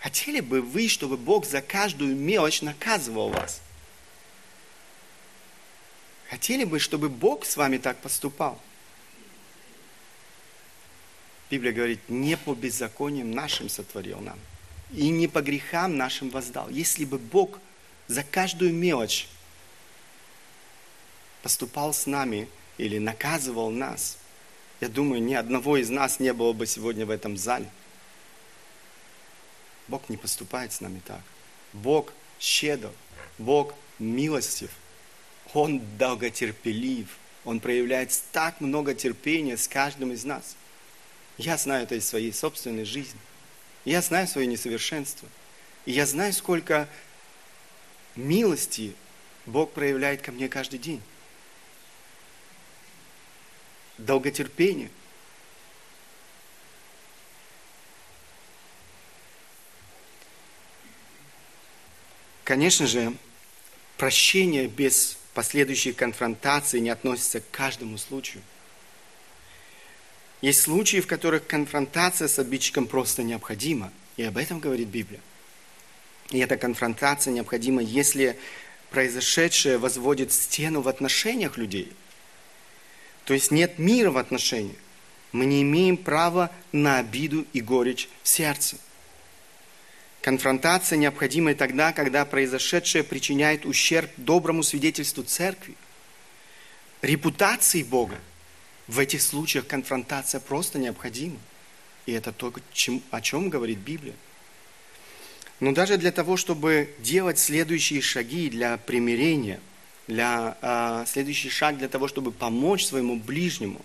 Хотели 0.04 0.42
бы 0.42 0.62
вы, 0.62 0.90
чтобы 0.90 1.16
Бог 1.16 1.46
за 1.46 1.62
каждую 1.62 2.14
мелочь 2.14 2.62
наказывал 2.62 3.30
вас? 3.30 3.62
Хотели 6.30 6.66
бы, 6.66 6.80
чтобы 6.80 7.08
Бог 7.08 7.46
с 7.46 7.56
вами 7.56 7.78
так 7.78 7.98
поступал? 8.00 8.60
Библия 11.50 11.72
говорит, 11.72 12.02
не 12.10 12.36
по 12.36 12.54
беззакониям 12.54 13.32
нашим 13.32 13.70
сотворил 13.70 14.20
нам, 14.20 14.38
и 14.92 15.08
не 15.08 15.30
по 15.30 15.42
грехам 15.42 15.96
нашим 15.96 16.30
воздал. 16.32 16.70
Если 16.70 17.06
бы 17.06 17.18
Бог 17.18 17.62
за 18.10 18.24
каждую 18.24 18.74
мелочь 18.74 19.30
поступал 21.44 21.94
с 21.94 22.08
нами 22.08 22.50
или 22.78 22.98
наказывал 22.98 23.72
нас, 23.72 24.18
я 24.82 24.90
думаю, 24.90 25.24
ни 25.24 25.34
одного 25.34 25.78
из 25.78 25.90
нас 25.90 26.20
не 26.20 26.34
было 26.34 26.52
бы 26.52 26.68
сегодня 26.68 27.06
в 27.06 27.10
этом 27.10 27.38
зале– 27.38 27.70
Бог 29.88 30.10
не 30.10 30.18
поступает 30.18 30.72
с 30.74 30.82
нами 30.82 31.02
так. 31.06 31.22
Бог 31.74 32.14
щедр, 32.40 32.92
Бог 33.38 33.74
милостив, 34.00 34.70
Он 35.54 35.82
долготерпелив, 35.98 37.08
Он 37.46 37.60
проявляет 37.60 38.18
так 38.32 38.62
много 38.62 38.94
терпения 38.94 39.58
с 39.58 39.68
каждым 39.68 40.12
из 40.12 40.24
нас. 40.24 40.56
Я 41.38 41.58
знаю 41.58 41.84
это 41.84 41.96
из 41.96 42.08
своей 42.08 42.32
собственной 42.32 42.86
жизни. 42.86 43.20
Я 43.86 44.02
знаю 44.02 44.28
свое 44.28 44.48
несовершенство. 44.48 45.28
И 45.86 45.92
я 45.92 46.06
знаю, 46.06 46.32
сколько 46.32 46.88
милости 48.16 48.96
Бог 49.46 49.72
проявляет 49.72 50.22
ко 50.22 50.32
мне 50.32 50.48
каждый 50.48 50.80
день. 50.80 51.02
Долготерпение– 53.98 54.90
Конечно 62.44 62.88
же, 62.88 63.14
прощение 63.98 64.68
без 64.68 65.18
последующей 65.34 65.94
конфронтации 65.94 66.80
не 66.80 66.90
относится 66.90 67.40
к 67.40 67.50
каждому 67.52 67.98
случаю. 67.98 68.44
Есть 70.42 70.62
случаи, 70.62 71.00
в 71.00 71.08
которых 71.08 71.48
конфронтация 71.48 72.28
с 72.28 72.38
обидчиком 72.38 72.86
просто 72.86 73.24
необходима. 73.24 73.94
И 74.18 74.24
об 74.24 74.38
этом 74.38 74.60
говорит 74.60 74.90
Библия. 74.90 75.22
И 76.32 76.40
эта 76.40 76.58
конфронтация 76.58 77.34
необходима, 77.34 77.82
если 77.82 78.38
произошедшее 78.90 79.78
возводит 79.78 80.34
стену 80.34 80.82
в 80.82 80.90
отношениях 80.90 81.58
людей. 81.58 81.92
То 83.26 83.34
есть 83.34 83.52
нет 83.52 83.80
мира 83.80 84.12
в 84.12 84.18
отношениях. 84.18 84.76
Мы 85.32 85.46
не 85.46 85.62
имеем 85.62 85.98
права 85.98 86.52
на 86.72 87.00
обиду 87.00 87.48
и 87.54 87.62
горечь 87.62 88.10
в 88.22 88.28
сердце. 88.28 88.78
Конфронтация 90.24 90.96
необходима 90.98 91.52
и 91.52 91.54
тогда, 91.54 91.92
когда 91.92 92.24
произошедшее 92.24 93.04
причиняет 93.04 93.66
ущерб 93.66 94.10
доброму 94.16 94.64
свидетельству 94.64 95.22
церкви, 95.22 95.76
репутации 97.02 97.84
Бога. 97.84 98.18
В 98.88 99.00
этих 99.00 99.22
случаях 99.22 99.68
конфронтация 99.68 100.40
просто 100.40 100.80
необходима. 100.80 101.38
И 102.06 102.14
это 102.14 102.32
то, 102.32 102.54
о 103.12 103.22
чем 103.22 103.50
говорит 103.50 103.80
Библия. 103.80 104.14
Но 105.60 105.74
даже 105.74 105.98
для 105.98 106.14
того, 106.14 106.38
чтобы 106.38 106.96
делать 107.00 107.38
следующие 107.38 108.00
шаги 108.00 108.50
для 108.50 108.78
примирения, 108.78 109.60
для, 110.08 110.58
э, 110.62 111.06
следующий 111.06 111.50
шаг 111.50 111.78
для 111.78 111.90
того, 111.90 112.08
чтобы 112.08 112.32
помочь 112.32 112.86
своему 112.86 113.18
ближнему, 113.18 113.82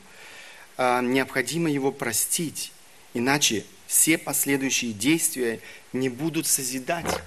э, 0.76 1.00
необходимо 1.02 1.68
его 1.68 1.90
простить. 1.90 2.70
Иначе 3.12 3.64
все 3.88 4.18
последующие 4.18 4.92
действия 4.92 5.60
не 5.94 6.10
будут 6.10 6.46
созидать. 6.46 7.22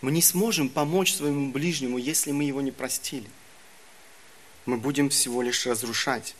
Мы 0.00 0.12
не 0.12 0.22
сможем 0.22 0.68
помочь 0.68 1.12
своему 1.12 1.50
ближнему, 1.50 1.98
если 1.98 2.30
мы 2.30 2.44
его 2.44 2.60
не 2.60 2.70
простили. 2.70 3.28
Мы 4.64 4.76
будем 4.76 5.10
всего 5.10 5.42
лишь 5.42 5.66
разрушать. 5.66 6.36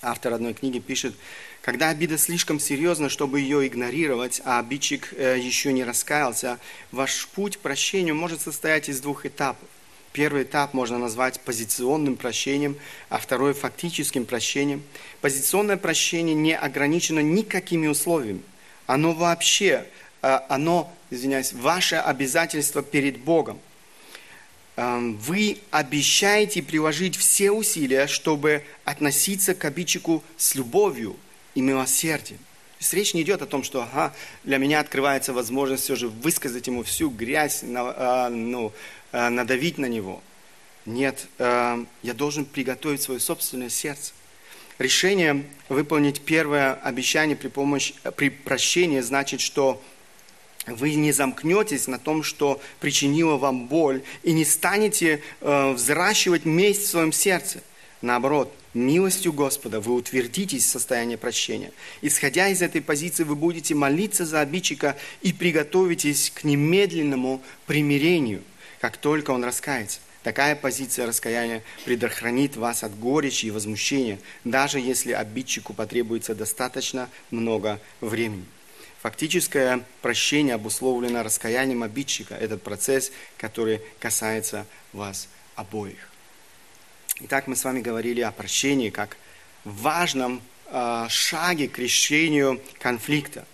Автор 0.00 0.32
одной 0.32 0.54
книги 0.54 0.78
пишет, 0.78 1.14
когда 1.60 1.90
обида 1.90 2.16
слишком 2.16 2.58
серьезна, 2.58 3.10
чтобы 3.10 3.40
ее 3.40 3.66
игнорировать, 3.66 4.40
а 4.44 4.58
обидчик 4.58 5.12
э, 5.12 5.38
еще 5.38 5.74
не 5.74 5.84
раскаялся, 5.84 6.58
ваш 6.92 7.26
путь 7.28 7.58
к 7.58 7.60
прощению 7.60 8.14
может 8.14 8.40
состоять 8.40 8.88
из 8.88 9.00
двух 9.00 9.26
этапов. 9.26 9.68
Первый 10.14 10.44
этап 10.44 10.74
можно 10.74 10.96
назвать 10.96 11.40
позиционным 11.40 12.14
прощением, 12.14 12.76
а 13.08 13.18
второй– 13.18 13.52
фактическим 13.54 14.26
прощением. 14.26 14.84
Позиционное 15.20 15.76
прощение 15.76 16.36
не 16.36 16.56
ограничено 16.56 17.18
никакими 17.18 17.88
условиями. 17.88 18.40
Оно 18.86 19.12
вообще 19.12 19.84
а, 20.22 20.46
оно, 20.48 20.94
извиняюсь, 21.10 21.52
ваше 21.52 21.96
обязательство 21.96 22.80
перед 22.80 23.18
Богом. 23.18 23.58
Эм, 24.76 25.16
вы 25.16 25.58
обещаете 25.72 26.62
приложить 26.62 27.16
все 27.16 27.50
усилия, 27.50 28.06
чтобы 28.06 28.62
относиться 28.84 29.52
к 29.56 29.64
обидчику 29.64 30.22
с 30.36 30.54
любовью 30.54 31.16
и 31.56 31.60
милосердием. 31.60 32.38
То 32.78 32.84
есть 32.84 32.94
речь 32.94 33.14
не 33.14 33.22
идет 33.22 33.40
о 33.42 33.46
том, 33.46 33.62
что 33.62 33.82
ага, 33.82 34.12
для 34.42 34.58
меня 34.58 34.80
открывается 34.80 35.32
возможность 35.32 35.84
все 35.84 35.96
же 35.96 36.08
высказать 36.08 36.66
ему 36.66 36.82
всю 36.82 37.08
грязь, 37.08 37.62
на, 37.62 38.28
ну, 38.28 38.72
надавить 39.12 39.78
на 39.78 39.86
него. 39.86 40.22
Нет, 40.86 41.28
эм, 41.38 41.88
я 42.02 42.12
должен 42.12 42.44
приготовить 42.44 43.00
свое 43.00 43.18
собственное 43.18 43.70
сердце. 43.70 44.12
Решение 44.78 45.46
выполнить 45.68 46.20
первое 46.20 46.74
обещание 46.74 47.36
при, 47.36 47.48
помощи, 47.48 47.94
при 48.16 48.28
прощении 48.28 49.00
значит, 49.00 49.40
что 49.40 49.82
вы 50.66 50.94
не 50.94 51.12
замкнетесь 51.12 51.86
на 51.86 51.98
том, 51.98 52.22
что 52.22 52.60
причинило 52.80 53.36
вам 53.36 53.66
боль, 53.66 54.02
и 54.22 54.32
не 54.32 54.44
станете 54.44 55.22
э, 55.40 55.72
взращивать 55.72 56.44
месть 56.44 56.82
в 56.82 56.88
своем 56.88 57.12
сердце. 57.12 57.62
Наоборот, 58.04 58.54
милостью 58.74 59.32
Господа 59.32 59.80
вы 59.80 59.94
утвердитесь 59.94 60.66
в 60.66 60.68
состоянии 60.68 61.16
прощения. 61.16 61.72
Исходя 62.02 62.48
из 62.48 62.60
этой 62.60 62.82
позиции, 62.82 63.24
вы 63.24 63.34
будете 63.34 63.74
молиться 63.74 64.26
за 64.26 64.40
обидчика 64.42 64.98
и 65.22 65.32
приготовитесь 65.32 66.28
к 66.28 66.44
немедленному 66.44 67.40
примирению, 67.64 68.42
как 68.78 68.98
только 68.98 69.30
он 69.30 69.42
раскается. 69.42 70.00
Такая 70.22 70.54
позиция 70.54 71.06
раскаяния 71.06 71.62
предохранит 71.86 72.56
вас 72.56 72.84
от 72.84 72.94
горечи 72.94 73.46
и 73.46 73.50
возмущения, 73.50 74.18
даже 74.44 74.80
если 74.80 75.12
обидчику 75.12 75.72
потребуется 75.72 76.34
достаточно 76.34 77.08
много 77.30 77.80
времени. 78.02 78.44
Фактическое 79.00 79.82
прощение 80.02 80.56
обусловлено 80.56 81.22
раскаянием 81.22 81.82
обидчика. 81.82 82.34
Этот 82.34 82.62
процесс, 82.62 83.12
который 83.38 83.80
касается 83.98 84.66
вас 84.92 85.26
обоих. 85.56 86.13
Итак, 87.20 87.46
мы 87.46 87.54
с 87.54 87.62
вами 87.62 87.80
говорили 87.80 88.22
о 88.22 88.32
прощении 88.32 88.90
как 88.90 89.16
важном 89.62 90.42
э, 90.66 91.06
шаге 91.08 91.68
к 91.68 91.78
решению 91.78 92.60
конфликта. 92.80 93.46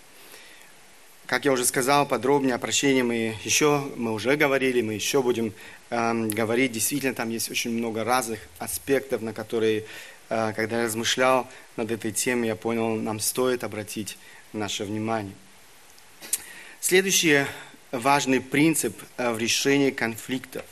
Как 1.27 1.44
я 1.44 1.53
уже 1.53 1.66
сказал, 1.66 2.07
подробнее 2.07 2.55
о 2.55 2.59
прощении 2.59 3.03
мы 3.03 3.37
еще, 3.44 3.87
мы 3.96 4.14
уже 4.14 4.37
говорили, 4.37 4.81
мы 4.81 4.94
еще 4.94 5.23
будем 5.23 5.53
э, 5.90 6.27
говорить. 6.29 6.73
Действительно, 6.73 7.12
там 7.12 7.29
есть 7.29 7.51
очень 7.51 7.73
много 7.73 8.03
разных 8.03 8.40
аспектов, 8.59 9.20
на 9.20 9.35
которые, 9.35 9.85
э, 10.31 10.55
когда 10.57 10.79
я 10.79 10.85
размышлял 10.87 11.46
над 11.77 11.90
этой 11.90 12.12
темой, 12.12 12.46
я 12.46 12.57
понял, 12.57 12.96
нам 12.96 13.20
стоит 13.20 13.62
обратить 13.62 14.16
наше 14.55 14.85
внимание. 14.85 15.35
Следующий 16.81 17.44
важный 17.92 18.40
принцип 18.40 18.99
э, 19.18 19.31
в 19.31 19.38
решении 19.38 19.90
конфликтов. 19.90 20.64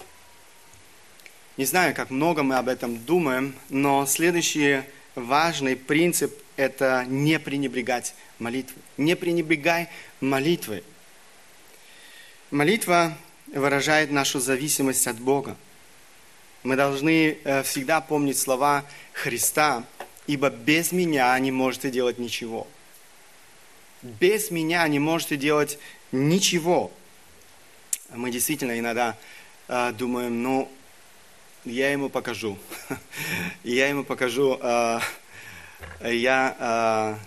Не 1.59 1.65
знаю, 1.65 1.93
как 1.93 2.11
много 2.11 2.45
мы 2.45 2.55
об 2.55 2.69
этом 2.69 3.05
думаем, 3.05 3.53
но 3.69 4.07
следующий 4.07 4.83
важный 5.17 5.75
принцип– 5.75 6.33
это 6.57 7.05
не 7.09 7.41
пренебрегать 7.41 8.15
молитвой. 8.39 8.81
Не 8.97 9.17
пренебрегай 9.17 9.89
молитвой. 10.21 10.85
Молитва 12.53 13.19
выражает 13.49 14.13
нашу 14.13 14.39
зависимость 14.39 15.09
от 15.09 15.19
Бога. 15.19 15.57
Мы 16.63 16.77
должны 16.77 17.39
э, 17.43 17.65
всегда 17.65 18.01
помнить 18.01 18.39
слова 18.39 18.85
Христа, 19.13 19.83
ибо 20.29 20.51
без 20.51 20.93
меня 20.93 21.37
не 21.41 21.51
можете 21.51 21.91
делать 21.91 22.21
ничего. 22.21 22.69
Без 24.03 24.53
меня 24.53 24.87
не 24.87 25.01
можете 25.01 25.37
делать 25.37 25.77
ничего. 26.13 26.93
Мы 28.15 28.31
действительно 28.31 28.79
иногда 28.79 29.17
э, 29.67 29.93
думаем, 29.99 30.41
ну, 30.41 30.71
я 31.65 31.93
ему 31.93 32.09
покажу. 32.09 32.59
я 33.65 33.89
ему 33.89 34.05
покажу, 34.05 34.59
э, 34.61 35.01
я 36.05 37.19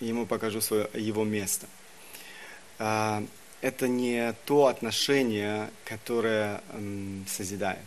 ему 0.00 0.26
покажу 0.26 0.60
свое, 0.60 0.88
его 0.94 1.24
место. 1.24 1.66
А, 2.78 3.22
это 3.60 3.88
не 3.88 4.34
то 4.44 4.66
отношение, 4.66 5.70
которое 5.84 6.62
созидает. 7.26 7.84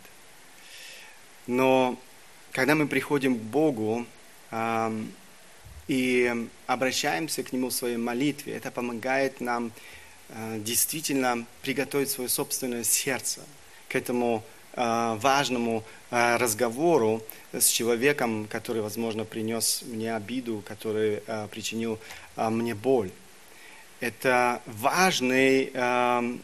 Но 1.48 1.98
когда 2.52 2.76
мы 2.76 2.88
приходим 2.88 3.36
к 3.38 3.42
Богу 3.42 4.06
и 5.88 6.48
обращаемся 6.68 7.44
к 7.44 7.54
Нему 7.54 7.70
в 7.70 7.74
своей 7.74 7.98
молитве, 7.98 8.54
это 8.54 8.70
помогает 8.70 9.40
нам 9.42 9.72
а, 10.30 10.58
действительно 10.60 11.46
приготовить 11.62 12.10
свое 12.10 12.30
собственное 12.30 12.84
сердце 12.84 13.42
к 13.91 13.95
этому 13.95 14.41
а, 14.73 15.15
важному 15.17 15.84
а, 16.12 16.38
разговору 16.38 17.21
с 17.51 17.67
человеком, 17.67 18.47
который, 18.49 18.82
возможно, 18.82 19.25
принес 19.25 19.84
мне 19.86 20.15
обиду, 20.15 20.63
который 20.65 21.21
а, 21.27 21.49
причинил 21.49 21.99
мне 22.38 22.73
боль. 22.73 23.12
Это 23.99 24.63
важный, 24.65 25.71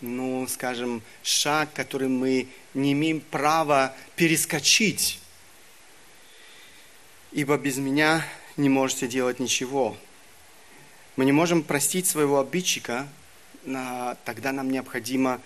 ну, 0.01 0.45
скажем, 0.47 1.01
шаг, 1.23 1.69
который 1.73 2.07
мы 2.07 2.49
не 2.75 2.93
имеем 2.93 3.19
права 3.19 3.95
перескочить. 4.15 5.19
Ибо 7.31 7.57
без 7.57 7.77
меня 7.77 8.23
не 8.57 8.69
можете 8.69 9.07
делать 9.07 9.39
ничего. 9.39 9.97
Мы 11.15 11.25
не 11.25 11.31
можем 11.31 11.63
простить 11.63 12.05
своего 12.05 12.39
обидчика, 12.39 13.07
тогда 14.23 14.51
нам 14.51 14.69
необходима 14.69 15.41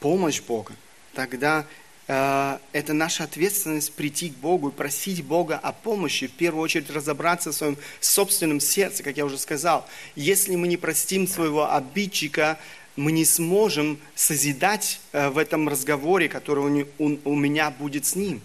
помощь 0.00 0.40
Бога. 0.40 0.74
Тогда 1.14 1.66
Э, 2.08 2.58
это 2.72 2.92
наша 2.92 3.24
ответственность 3.24 3.92
прийти 3.94 4.30
к 4.30 4.34
Богу 4.34 4.68
и 4.68 4.72
просить 4.72 5.24
Бога 5.24 5.58
о 5.58 5.72
помощи, 5.72 6.26
в 6.26 6.32
первую 6.32 6.62
очередь 6.62 6.90
разобраться 6.90 7.52
в 7.52 7.54
своем 7.54 7.76
собственном 8.00 8.60
сердце, 8.60 9.02
как 9.02 9.16
я 9.16 9.24
уже 9.24 9.38
сказал. 9.38 9.86
Если 10.16 10.56
мы 10.56 10.68
не 10.68 10.76
простим 10.76 11.26
своего 11.26 11.72
обидчика, 11.72 12.58
мы 12.96 13.12
не 13.12 13.24
сможем 13.24 13.98
созидать 14.14 15.00
э, 15.12 15.28
в 15.28 15.38
этом 15.38 15.68
разговоре, 15.68 16.28
который 16.28 16.86
у 16.98 17.34
меня 17.34 17.70
будет 17.70 18.04
с 18.04 18.16
ним. 18.16 18.42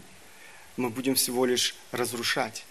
Мы 0.77 0.89
будем 0.89 1.15
всего 1.15 1.45
лишь 1.45 1.75
разрушать. 1.91 2.63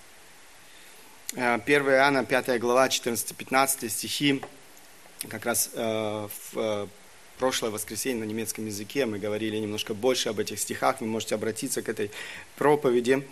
1 1.33 1.43
э, 1.43 1.91
Иоанна, 1.91 2.25
5 2.25 2.61
глава, 2.61 2.87
14-15 2.87 3.89
стихи, 3.89 4.41
как 5.29 5.45
раз 5.45 5.71
в 5.75 6.89
прошлое 7.39 7.71
воскресенье 7.71 8.25
на 8.25 8.29
немецком 8.29 8.67
языке 8.67 9.07
мы 9.07 9.19
говорили 9.19 9.57
немножко 9.57 9.95
больше 9.95 10.29
об 10.29 10.39
этих 10.39 10.59
стихах, 10.59 11.01
вы 11.01 11.07
можете 11.07 11.35
обратиться 11.35 11.83
к 11.83 11.89
этой 11.89 12.11
проповеди. 12.57 13.27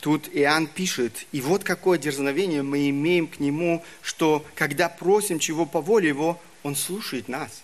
Тут 0.00 0.28
Иоанн 0.32 0.66
пишет, 0.66 1.26
и 1.30 1.40
вот 1.40 1.62
какое 1.62 1.96
дерзновение 1.96 2.62
мы 2.62 2.88
имеем 2.90 3.28
к 3.28 3.38
нему, 3.38 3.84
что 4.02 4.44
когда 4.56 4.88
просим 4.88 5.38
чего 5.38 5.64
по 5.64 5.80
воле 5.80 6.08
его, 6.08 6.40
он 6.64 6.74
слушает 6.74 7.28
нас. 7.28 7.62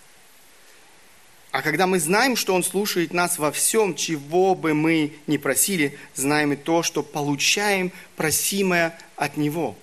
А 1.51 1.61
когда 1.63 1.87
мы 1.87 1.99
знаем, 1.99 2.35
что 2.35 2.53
Он 2.53 2.63
слушает 2.63 3.11
нас 3.11 3.39
во 3.39 3.51
всем, 3.51 3.95
чего 3.95 4.53
бы 4.53 4.75
мы 4.75 5.13
ни 5.25 5.37
просили, 5.37 5.97
знаем 6.13 6.53
и 6.53 6.55
то, 6.55 6.83
что 6.83 7.01
получаем 7.01 7.91
просимое 8.15 8.97
от 9.15 9.35
Него. 9.35 9.75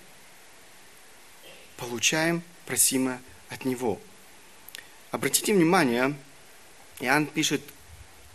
Получаем 1.77 2.42
просимое 2.66 3.20
от 3.49 3.64
Него. 3.64 3.99
Обратите 5.16 5.55
внимание, 5.55 6.14
Иоанн 7.00 7.24
пишет, 7.24 7.62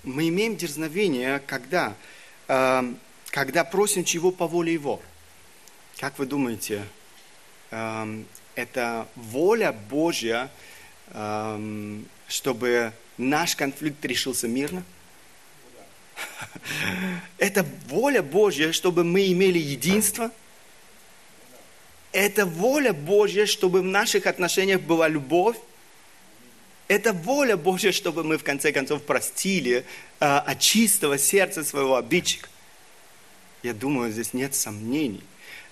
мы 0.01 0.29
имеем 0.29 0.55
дерзновение, 0.57 1.37
когда, 1.37 1.93
э, 2.47 2.93
когда 3.29 3.63
просим 3.63 4.03
чего 4.03 4.31
по 4.31 4.47
воле 4.47 4.73
Его. 4.73 4.99
Как 5.99 6.17
вы 6.17 6.25
думаете, 6.25 6.83
э, 7.69 8.23
это 8.55 9.07
воля 9.15 9.73
Божья, 9.73 10.49
э, 11.09 11.99
чтобы 12.27 12.93
наш 13.15 13.55
конфликт 13.55 14.03
решился 14.03 14.47
мирно? 14.47 14.83
Это 17.37 17.63
воля 17.89 18.23
Божья, 18.23 18.71
чтобы 18.71 19.03
мы 19.03 19.31
имели 19.31 19.59
единство? 19.59 20.31
Это 22.11 22.47
воля 22.47 22.91
Божья, 22.91 23.45
чтобы 23.45 23.81
в 23.81 23.85
наших 23.85 24.25
отношениях 24.25 24.81
была 24.81 25.07
любовь? 25.07 25.57
Это 26.91 27.13
воля 27.13 27.55
Божья, 27.55 27.93
чтобы 27.93 28.25
мы 28.25 28.37
в 28.37 28.43
конце 28.43 28.73
концов 28.73 29.03
простили 29.03 29.85
э, 30.19 30.25
от 30.25 30.59
чистого 30.59 31.17
сердца 31.17 31.63
своего 31.63 31.95
обидчика. 31.95 32.49
Я 33.63 33.73
думаю, 33.73 34.11
здесь 34.11 34.33
нет 34.33 34.55
сомнений, 34.55 35.23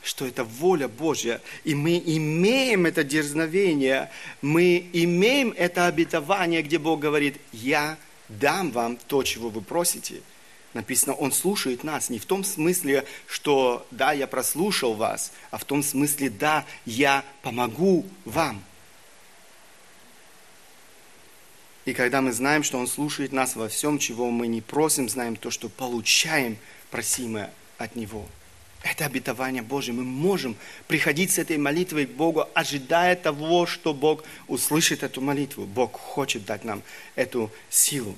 что 0.01 0.25
это 0.25 0.45
воля 0.45 0.88
Божья. 0.88 1.41
И 1.65 1.75
мы 1.75 2.01
имеем 2.05 2.86
это 2.86 3.03
дерзновение, 3.03 4.10
мы 4.41 4.89
имеем 4.93 5.53
это 5.58 5.88
обетование, 5.88 6.62
где 6.62 6.77
Бог 6.77 7.01
говорит, 7.01 7.36
я 7.51 7.97
дам 8.29 8.71
вам 8.71 8.95
то, 8.95 9.21
чего 9.23 9.49
вы 9.49 9.60
просите. 9.60 10.21
Написано, 10.73 11.15
Он 11.15 11.34
слушает 11.34 11.84
нас. 11.84 12.10
Не 12.10 12.19
в 12.19 12.25
том 12.25 12.45
смысле, 12.45 13.03
что 13.27 13.86
да, 13.91 14.13
я 14.13 14.25
прослушал 14.25 14.93
вас, 14.93 15.34
а 15.51 15.58
в 15.58 15.65
том 15.65 15.84
смысле, 15.84 16.29
да, 16.29 16.65
я 16.86 17.25
помогу 17.41 18.05
вам. 18.23 18.63
И 21.89 21.93
когда 21.95 22.21
мы 22.21 22.32
знаем, 22.32 22.62
что 22.62 22.78
Он 22.78 22.86
слушает 22.86 23.32
нас 23.32 23.56
во 23.56 23.67
всем, 23.67 23.97
чего 23.97 24.30
мы 24.30 24.45
не 24.45 24.62
просим, 24.62 25.10
знаем 25.10 25.36
то, 25.36 25.49
что 25.49 25.69
получаем 25.69 26.56
просимое 26.91 27.52
от 27.80 27.95
Него. 27.95 28.28
Это 28.84 29.08
обетование 29.08 29.63
Божье. 29.63 29.91
Мы 29.91 30.04
можем 30.04 30.56
приходить 30.88 31.32
с 31.32 31.39
этой 31.39 31.58
молитвой 31.58 32.06
к 32.06 32.12
Богу, 32.12 32.47
ожидая 32.54 33.15
того, 33.15 33.65
что 33.65 33.95
Бог 33.95 34.23
услышит 34.47 35.02
эту 35.02 35.19
молитву. 35.21 35.65
Бог 35.65 35.93
хочет 35.93 36.45
дать 36.45 36.63
нам 36.63 36.84
эту 37.15 37.52
силу. 37.71 38.15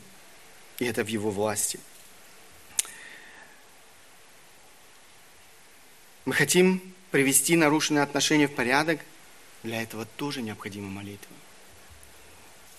И 0.79 0.83
это 0.83 1.05
в 1.05 1.07
Его 1.07 1.31
власти. 1.31 1.79
Мы 6.25 6.33
хотим 6.33 6.81
привести 7.11 7.55
нарушенные 7.55 8.03
отношения 8.03 8.49
в 8.49 8.53
порядок. 8.53 8.99
Для 9.63 9.81
этого 9.81 10.05
тоже 10.17 10.41
необходима 10.41 10.89
молитва. 10.89 11.33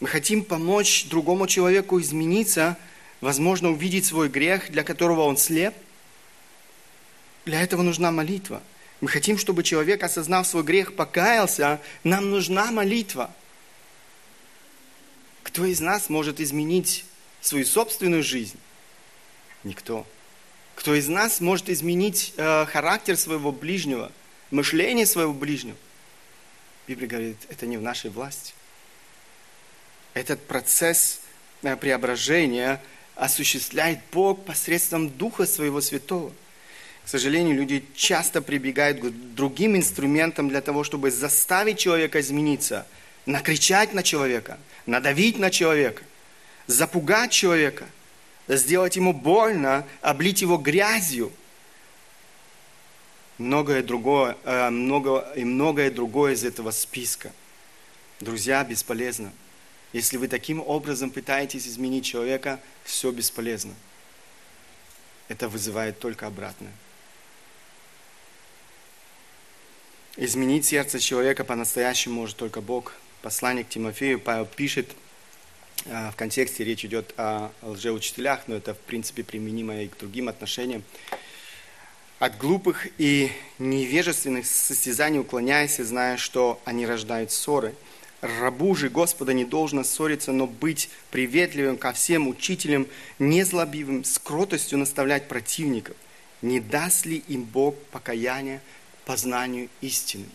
Мы 0.02 0.08
хотим 0.08 0.42
помочь 0.42 1.04
другому 1.04 1.46
человеку 1.46 2.00
измениться, 2.00 2.76
возможно, 3.20 3.70
увидеть 3.70 4.04
свой 4.04 4.28
грех, 4.28 4.68
для 4.68 4.82
которого 4.82 5.20
он 5.20 5.36
слеп. 5.36 5.74
Для 7.44 7.62
этого 7.62 7.82
нужна 7.82 8.10
молитва. 8.10 8.64
Мы 9.00 9.06
хотим, 9.06 9.38
чтобы 9.38 9.62
человек, 9.62 10.02
осознав 10.02 10.44
свой 10.44 10.64
грех, 10.64 10.96
покаялся. 10.96 11.80
Нам 12.02 12.30
нужна 12.30 12.72
молитва. 12.72 13.30
Кто 15.44 15.64
из 15.66 15.78
нас 15.78 16.08
может 16.08 16.40
изменить 16.40 17.04
свою 17.40 17.64
собственную 17.64 18.24
жизнь? 18.24 18.58
Никто. 19.62 20.04
Кто 20.74 20.96
из 20.96 21.06
нас 21.06 21.40
может 21.40 21.68
изменить 21.68 22.34
э, 22.36 22.66
характер 22.66 23.16
своего 23.16 23.52
ближнего, 23.52 24.10
мышление 24.50 25.06
своего 25.06 25.32
ближнего? 25.32 25.76
Библия 26.88 27.08
говорит, 27.08 27.36
это 27.48 27.66
не 27.66 27.76
в 27.76 27.82
нашей 27.82 28.10
власти. 28.10 28.52
Этот 30.14 30.46
процесс 30.46 31.20
э, 31.62 31.77
преображения 31.77 32.83
осуществляет 33.14 34.01
Бог 34.12 34.44
посредством 34.44 35.11
Духа 35.11 35.46
Своего 35.46 35.81
Святого. 35.81 36.33
К 37.05 37.09
сожалению, 37.09 37.57
люди 37.57 37.85
часто 37.94 38.40
прибегают 38.42 39.01
к 39.01 39.11
другим 39.35 39.77
инструментам 39.77 40.48
для 40.48 40.61
того, 40.61 40.85
чтобы 40.85 41.11
заставить 41.11 41.79
человека 41.79 42.20
измениться, 42.20 42.87
накричать 43.27 43.92
на 43.92 44.03
человека, 44.03 44.59
надавить 44.87 45.38
на 45.38 45.51
человека, 45.51 46.05
запугать 46.66 47.33
человека– 47.33 47.87
сделать 48.48 48.96
ему 48.96 49.12
больно, 49.12 49.87
облить 50.01 50.42
его 50.42 50.57
грязью. 50.57 51.33
Многое 53.38 53.83
другое, 53.83 54.37
э, 54.44 54.70
много, 54.70 55.33
и 55.37 55.44
многое 55.44 55.90
другое 55.90 56.35
из 56.35 56.44
этого 56.44 56.70
списка. 56.70 57.33
Друзья, 58.20 58.62
бесполезно. 58.62 59.33
Если 59.92 60.16
вы 60.16 60.28
таким 60.28 60.61
образом 60.61 61.11
пытаетесь 61.11 61.66
изменить 61.66 62.05
человека, 62.05 62.61
все 62.85 63.11
бесполезно. 63.11 63.74
Это 65.28 65.48
вызывает 65.48 65.98
только 65.98 66.26
обратное. 66.26 66.72
Изменить 70.16 70.66
сердце 70.66 70.98
человека 70.98 71.44
по-настоящему 71.44 72.16
может 72.16 72.37
только 72.37 72.61
Бог. 72.61 72.94
Посланник 73.22 73.68
Тимофею 73.68 74.18
Павел 74.20 74.46
пишет– 74.46 74.90
а, 75.87 76.11
в 76.12 76.16
контексте 76.16 76.62
речь 76.64 76.85
идет 76.85 77.12
о 77.16 77.50
лжеучителях, 77.62 78.46
но 78.46 78.57
это 78.57 78.74
в 78.74 78.78
принципе 78.78 79.24
применимо 79.24 79.83
и 79.83 79.88
к 79.88 79.98
другим 79.98 80.28
отношениям. 80.28 80.85
От 82.18 82.38
глупых 82.38 82.87
и 82.98 83.33
невежественных 83.59 84.46
состязаний 84.46 85.18
уклоняйся, 85.18 85.85
зная, 85.85 86.18
что 86.18 86.61
они 86.64 86.87
рождают 86.87 87.33
ссоры. 87.33 87.74
Рабу 88.22 88.76
же 88.76 88.88
Господа 88.88 89.32
не 89.32 89.44
должно 89.44 89.82
ссориться, 89.82 90.30
но 90.30 90.46
быть 90.46 90.88
приветливым 91.11 91.76
ко 91.76 91.92
всем 91.92 92.28
учителям, 92.28 92.87
незлобивым, 93.18 94.04
с 94.04 94.16
кротостью 94.20 94.78
наставлять 94.78 95.26
противников. 95.26 95.96
Не 96.40 96.61
даст 96.61 97.04
ли 97.04 97.24
им 97.26 97.42
Бог 97.42 97.76
покаяние 97.90 98.61
познанию 99.04 99.68
истины, 99.80 100.26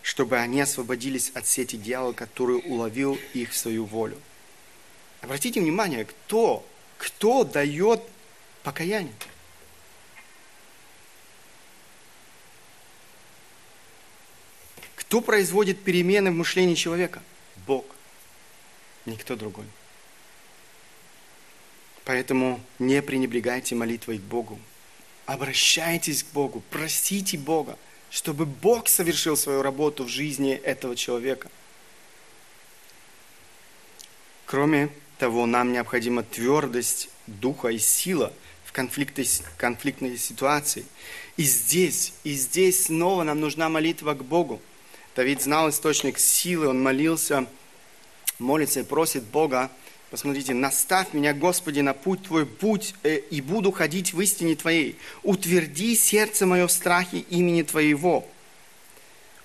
чтобы 0.00 0.38
они 0.38 0.62
освободились 0.62 1.30
от 1.34 1.46
сети 1.46 1.76
дьявола, 1.76 2.14
который 2.14 2.62
уловил 2.64 3.18
их 3.34 3.50
в 3.50 3.56
свою 3.56 3.84
волю? 3.84 4.16
Обратите 5.20 5.60
внимание, 5.60 6.06
кто, 6.06 6.66
кто 6.96 7.44
дает 7.44 8.00
покаяние? 8.62 9.12
Кто 15.06 15.20
производит 15.20 15.78
перемены 15.84 16.32
в 16.32 16.34
мышлении 16.34 16.74
человека? 16.74 17.22
Бог. 17.64 17.84
Никто 19.04 19.36
другой. 19.36 19.66
Поэтому 22.04 22.60
не 22.80 23.00
пренебрегайте 23.02 23.76
молитвой 23.76 24.18
к 24.18 24.22
Богу. 24.22 24.58
Обращайтесь 25.26 26.24
к 26.24 26.28
Богу, 26.32 26.62
просите 26.70 27.38
Бога, 27.38 27.78
чтобы 28.10 28.46
Бог 28.46 28.88
совершил 28.88 29.36
свою 29.36 29.62
работу 29.62 30.04
в 30.04 30.08
жизни 30.08 30.54
этого 30.54 30.96
человека. 30.96 31.50
Кроме 34.44 34.88
того, 35.18 35.46
нам 35.46 35.72
необходима 35.72 36.22
твердость 36.24 37.10
духа 37.26 37.68
и 37.68 37.78
сила 37.78 38.32
в 38.64 38.72
конфликтной, 38.72 39.26
конфликтной 39.56 40.18
ситуации. 40.18 40.84
И 41.36 41.42
здесь, 41.42 42.12
и 42.22 42.32
здесь 42.32 42.86
снова 42.86 43.22
нам 43.24 43.40
нужна 43.40 43.68
молитва 43.68 44.14
к 44.14 44.24
Богу. 44.24 44.60
Давид 45.16 45.40
знал 45.40 45.70
источник 45.70 46.18
силы, 46.18 46.68
он 46.68 46.82
молился, 46.82 47.46
молится 48.38 48.80
и 48.80 48.82
просит 48.82 49.22
Бога, 49.24 49.70
посмотрите, 50.10 50.52
наставь 50.52 51.14
меня, 51.14 51.32
Господи, 51.32 51.80
на 51.80 51.94
путь 51.94 52.24
Твой, 52.24 52.44
путь, 52.44 52.94
э, 53.02 53.16
и 53.30 53.40
буду 53.40 53.72
ходить 53.72 54.12
в 54.12 54.20
истине 54.20 54.56
Твоей. 54.56 54.98
Утверди 55.22 55.96
сердце 55.96 56.44
мое 56.44 56.66
в 56.66 56.70
страхе 56.70 57.20
имени 57.30 57.62
Твоего. 57.62 58.28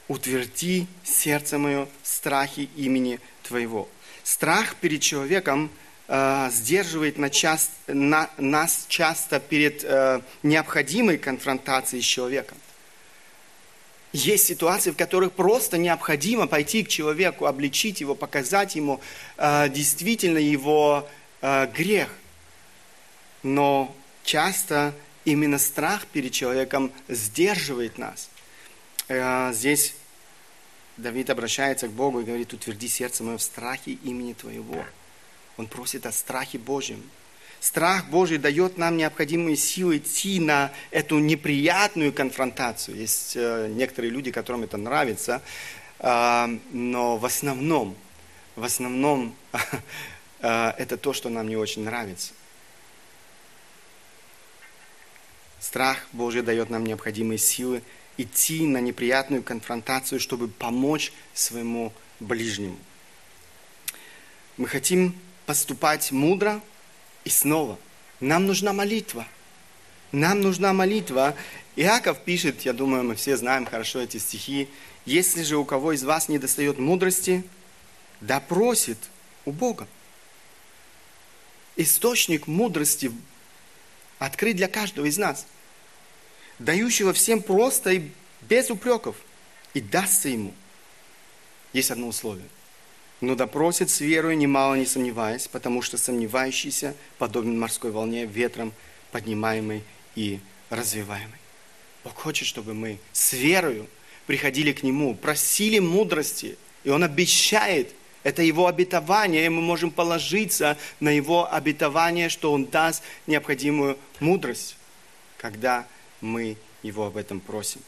Утверди 0.09 0.87
сердце 1.05 1.57
мое 1.57 1.87
в 2.03 2.07
страхе 2.07 2.63
имени 2.75 3.21
Твоего. 3.43 3.87
Страх 4.23 4.75
перед 4.75 5.01
человеком 5.01 5.71
э, 6.09 6.49
сдерживает 6.51 7.17
на 7.17 7.29
час, 7.29 7.71
на, 7.87 8.29
нас 8.37 8.87
часто 8.89 9.39
перед 9.39 9.85
э, 9.85 10.19
необходимой 10.43 11.17
конфронтацией 11.17 12.03
с 12.03 12.05
человеком. 12.05 12.57
Есть 14.13 14.45
ситуации, 14.45 14.91
в 14.91 14.97
которых 14.97 15.31
просто 15.31 15.77
необходимо 15.77 16.47
пойти 16.47 16.83
к 16.83 16.89
человеку, 16.89 17.45
обличить 17.45 18.01
его, 18.01 18.13
показать 18.13 18.75
ему 18.75 18.99
э, 19.37 19.69
действительно 19.69 20.37
его 20.37 21.07
э, 21.41 21.67
грех. 21.67 22.09
Но 23.41 23.95
часто 24.23 24.93
именно 25.23 25.57
страх 25.57 26.05
перед 26.07 26.33
человеком 26.33 26.91
сдерживает 27.07 27.97
нас. 27.97 28.29
Э, 29.07 29.53
здесь 29.53 29.95
Давид 30.97 31.29
обращается 31.29 31.87
к 31.87 31.91
Богу 31.91 32.19
и 32.19 32.25
говорит, 32.25 32.51
утверди 32.53 32.89
сердце 32.89 33.23
мое 33.23 33.37
в 33.37 33.41
страхе 33.41 33.93
имени 34.03 34.33
Твоего. 34.33 34.83
Он 35.57 35.67
просит 35.67 36.05
о 36.05 36.11
страхе 36.11 36.57
Божьем. 36.57 37.01
Страх 37.61 38.07
Божий 38.07 38.39
дает 38.39 38.79
нам 38.79 38.97
необходимую 38.97 39.55
силу 39.55 39.95
идти 39.95 40.39
на 40.39 40.73
эту 40.89 41.19
неприятную 41.19 42.11
конфронтацию. 42.11 42.97
Есть 42.97 43.33
э, 43.35 43.67
некоторые 43.69 44.09
люди, 44.09 44.31
которым 44.31 44.63
это 44.63 44.77
нравится, 44.77 45.43
э, 45.99 46.57
но 46.71 47.17
в 47.17 47.25
основном, 47.25 47.95
в 48.55 48.63
основном 48.63 49.35
э, 50.39 50.73
это 50.75 50.97
то, 50.97 51.13
что 51.13 51.29
нам 51.29 51.47
не 51.47 51.55
очень 51.55 51.83
нравится. 51.83 52.33
Страх 55.59 55.99
Божий 56.13 56.41
дает 56.41 56.71
нам 56.71 56.83
необходимые 56.83 57.37
силы 57.37 57.83
идти 58.17 58.65
на 58.65 58.79
неприятную 58.79 59.43
конфронтацию, 59.43 60.19
чтобы 60.19 60.47
помочь 60.47 61.13
своему 61.35 61.93
ближнему. 62.19 62.79
Мы 64.57 64.67
хотим 64.67 65.15
поступать 65.45 66.11
мудро 66.11 66.59
и 67.23 67.29
снова. 67.29 67.77
Нам 68.19 68.45
нужна 68.45 68.73
молитва. 68.73 69.27
Нам 70.11 70.41
нужна 70.41 70.73
молитва. 70.73 71.35
Иаков 71.75 72.19
пишет, 72.19 72.61
я 72.61 72.73
думаю, 72.73 73.03
мы 73.03 73.15
все 73.15 73.37
знаем 73.37 73.65
хорошо 73.65 73.99
эти 73.99 74.17
стихи. 74.17 74.67
Если 75.05 75.43
же 75.43 75.57
у 75.57 75.65
кого 75.65 75.93
из 75.93 76.03
вас 76.03 76.29
не 76.29 76.37
достает 76.37 76.77
мудрости, 76.77 77.43
да 78.19 78.39
просит 78.39 78.97
у 79.45 79.51
Бога. 79.51 79.87
Источник 81.75 82.47
мудрости 82.47 83.11
открыт 84.19 84.55
для 84.55 84.67
каждого 84.67 85.05
из 85.05 85.17
нас– 85.17 85.45
дающего 86.61 87.13
всем 87.13 87.41
просто 87.41 87.91
и 87.91 88.09
без 88.41 88.69
упреков, 88.69 89.15
и 89.73 89.81
дастся 89.81 90.29
ему. 90.29 90.53
Есть 91.73 91.91
одно 91.91 92.07
условие. 92.07 92.47
Но 93.21 93.35
допросит 93.35 93.91
с 93.91 94.01
верой, 94.01 94.35
немало 94.35 94.75
не 94.75 94.85
сомневаясь, 94.87 95.47
потому 95.47 95.83
что 95.83 95.97
сомневающийся 95.97 96.95
подобен 97.19 97.59
морской 97.59 97.91
волне, 97.91 98.25
ветром 98.25 98.73
поднимаемой 99.11 99.83
и 100.15 100.39
развиваемой. 100.71 101.37
Бог 102.03 102.15
хочет, 102.15 102.47
чтобы 102.47 102.73
мы 102.73 102.97
с 103.13 103.33
верою 103.33 103.87
приходили 104.25 104.71
к 104.73 104.81
Нему, 104.81 105.13
просили 105.13 105.77
мудрости, 105.77 106.57
и 106.83 106.89
Он 106.89 107.03
обещает 107.03 107.93
Это 108.23 108.43
Его 108.43 108.67
обетование, 108.67 109.45
и 109.45 109.49
мы 109.49 109.61
можем 109.61 109.89
положиться 109.89 110.77
на 110.99 111.09
Его 111.09 111.51
обетование, 111.51 112.29
что 112.29 112.51
Он 112.51 112.65
даст 112.65 113.01
необходимую 113.25 113.97
мудрость, 114.19 114.77
когда 115.37 115.87
мы 116.21 116.55
Его 116.83 117.07
об 117.07 117.17
этом 117.17 117.39
просим. 117.39 117.81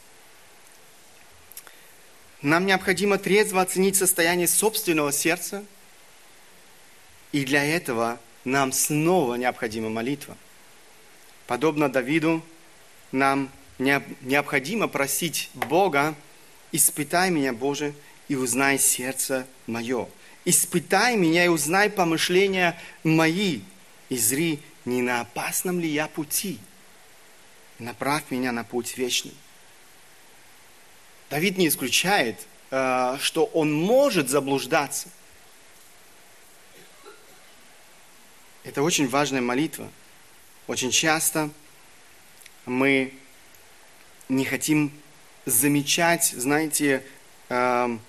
Нам 2.44 2.66
необходимо 2.66 3.16
трезво 3.16 3.62
оценить 3.62 3.96
состояние 3.96 4.46
собственного 4.46 5.12
сердца, 5.12 5.64
и 7.32 7.42
для 7.42 7.64
этого 7.64 8.20
нам 8.44 8.70
снова 8.70 9.36
необходима 9.36 9.88
молитва. 9.88 10.36
Подобно 11.46 11.88
Давиду, 11.88 12.44
нам 13.12 13.50
необходимо 13.78 14.88
просить 14.88 15.48
Бога, 15.54 16.14
испытай 16.70 17.30
меня, 17.30 17.54
Боже, 17.54 17.94
и 18.28 18.36
узнай 18.36 18.78
сердце 18.78 19.46
мое. 19.66 20.06
Испытай 20.44 21.16
меня 21.16 21.46
и 21.46 21.48
узнай 21.48 21.88
помышления 21.88 22.78
мои, 23.04 23.62
и 24.10 24.18
зри, 24.18 24.60
не 24.84 25.00
на 25.00 25.22
опасном 25.22 25.80
ли 25.80 25.88
я 25.88 26.08
пути. 26.08 26.58
Направь 27.78 28.24
меня 28.28 28.52
на 28.52 28.64
путь 28.64 28.98
вечный. 28.98 29.32
Давид 31.30 31.58
не 31.58 31.68
исключает, 31.68 32.38
э, 32.70 33.16
что 33.20 33.44
он 33.46 33.72
может 33.72 34.28
заблуждаться. 34.28 35.08
Это 38.64 38.82
очень 38.82 39.08
важная 39.08 39.42
молитва. 39.42 39.90
Очень 40.66 40.90
часто 40.90 41.50
мы 42.64 43.12
не 44.30 44.44
хотим 44.44 44.90
замечать, 45.44 46.32
знаете, 46.36 47.04
эм, 47.50 48.00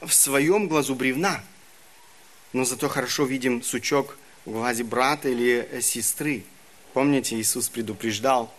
в 0.00 0.12
своем 0.12 0.68
глазу 0.68 0.94
бревна, 0.94 1.42
но 2.52 2.64
зато 2.64 2.88
хорошо 2.88 3.24
видим 3.24 3.62
сучок 3.62 4.16
в 4.46 4.52
глазе 4.52 4.84
брата 4.84 5.28
или 5.28 5.68
э, 5.70 5.80
сестры. 5.82 6.44
Помните, 6.94 7.36
Иисус 7.36 7.68
предупреждал. 7.68 8.50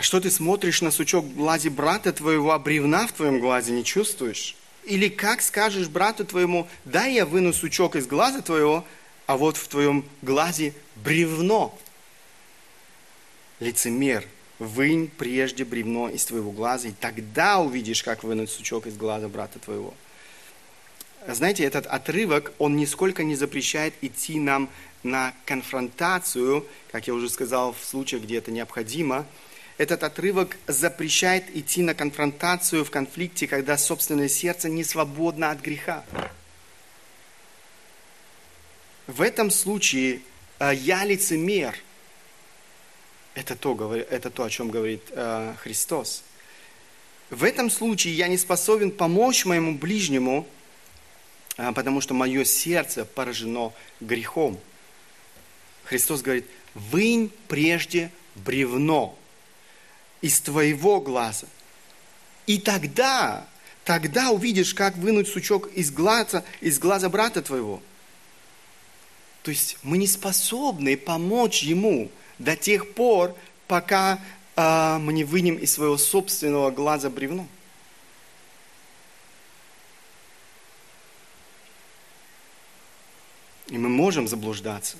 Что 0.00 0.18
ты 0.18 0.30
смотришь 0.30 0.80
на 0.80 0.90
сучок 0.90 1.26
в 1.26 1.36
глазе 1.36 1.68
брата 1.68 2.12
твоего, 2.12 2.52
а 2.52 2.58
бревна 2.58 3.06
в 3.06 3.12
твоем 3.12 3.38
глазе 3.38 3.72
не 3.72 3.84
чувствуешь? 3.84 4.56
Или 4.84 5.08
как 5.08 5.42
скажешь 5.42 5.88
брату 5.88 6.24
твоему, 6.24 6.66
дай 6.86 7.12
я 7.12 7.26
выну 7.26 7.52
сучок 7.52 7.96
из 7.96 8.06
глаза 8.06 8.40
твоего, 8.40 8.86
а 9.26 9.36
вот 9.36 9.58
в 9.58 9.68
твоем 9.68 10.06
глазе 10.22 10.72
бревно. 10.96 11.78
Лицемер, 13.60 14.26
вынь 14.58 15.10
прежде 15.18 15.66
бревно 15.66 16.08
из 16.08 16.24
твоего 16.24 16.50
глаза, 16.50 16.88
и 16.88 16.92
тогда 16.92 17.58
увидишь, 17.58 18.02
как 18.02 18.24
вынуть 18.24 18.50
сучок 18.50 18.86
из 18.86 18.96
глаза 18.96 19.28
брата 19.28 19.58
твоего. 19.58 19.92
Знаете, 21.28 21.64
этот 21.64 21.84
отрывок, 21.84 22.54
он 22.58 22.74
нисколько 22.74 23.22
не 23.22 23.36
запрещает 23.36 23.92
идти 24.00 24.40
нам 24.40 24.70
на 25.02 25.34
конфронтацию, 25.44 26.66
как 26.90 27.06
я 27.06 27.12
уже 27.12 27.28
сказал, 27.28 27.74
в 27.74 27.84
случаях, 27.84 28.22
где 28.22 28.38
это 28.38 28.50
необходимо. 28.50 29.26
Этот 29.80 30.02
отрывок 30.02 30.58
запрещает 30.66 31.56
идти 31.56 31.80
на 31.80 31.94
конфронтацию 31.94 32.84
в 32.84 32.90
конфликте, 32.90 33.46
когда 33.46 33.78
собственное 33.78 34.28
сердце 34.28 34.68
не 34.68 34.84
свободно 34.84 35.50
от 35.50 35.62
греха. 35.62 36.04
В 39.06 39.22
этом 39.22 39.50
случае 39.50 40.20
э, 40.58 40.74
я 40.74 41.02
лицемер. 41.06 41.74
Это 43.34 43.56
то, 43.56 43.94
это 43.94 44.28
то 44.28 44.44
о 44.44 44.50
чем 44.50 44.68
говорит 44.68 45.00
э, 45.12 45.54
Христос. 45.62 46.24
В 47.30 47.42
этом 47.42 47.70
случае 47.70 48.12
я 48.12 48.28
не 48.28 48.36
способен 48.36 48.90
помочь 48.90 49.46
моему 49.46 49.78
ближнему, 49.78 50.46
э, 51.56 51.72
потому 51.72 52.02
что 52.02 52.12
мое 52.12 52.44
сердце 52.44 53.06
поражено 53.06 53.72
грехом. 54.00 54.60
Христос 55.84 56.20
говорит, 56.20 56.44
вынь 56.74 57.32
прежде 57.48 58.10
бревно 58.34 59.16
из 60.20 60.40
твоего 60.40 61.00
глаза. 61.00 61.46
И 62.46 62.58
тогда, 62.58 63.46
тогда 63.84 64.30
увидишь, 64.30 64.74
как 64.74 64.96
вынуть 64.96 65.28
сучок 65.28 65.70
из 65.72 65.90
глаза, 65.90 66.44
из 66.60 66.78
глаза 66.78 67.08
брата 67.08 67.42
твоего– 67.42 67.82
то 69.42 69.50
есть 69.50 69.78
мы 69.82 69.98
не 69.98 70.06
способны 70.06 70.96
помочь 70.96 71.62
ему 71.62 72.10
до 72.38 72.56
тех 72.56 72.94
пор, 72.94 73.34
пока 73.66 74.20
э, 74.56 74.98
мы 74.98 75.12
не 75.12 75.24
вынем 75.24 75.56
из 75.56 75.72
своего 75.72 75.96
собственного 75.96 76.70
глаза 76.70 77.08
бревно. 77.08 77.46
И 83.68 83.78
мы 83.78 83.88
можем 83.88 84.28
заблуждаться. 84.28 84.96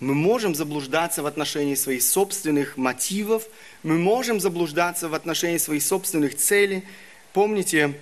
Мы 0.00 0.14
можем 0.14 0.54
заблуждаться 0.54 1.22
в 1.22 1.26
отношении 1.26 1.74
своих 1.74 2.02
собственных 2.04 2.76
мотивов, 2.76 3.44
мы 3.82 3.98
можем 3.98 4.38
заблуждаться 4.38 5.08
в 5.08 5.14
отношении 5.14 5.58
своих 5.58 5.82
собственных 5.82 6.36
целей. 6.36 6.84
Помните, 7.32 7.94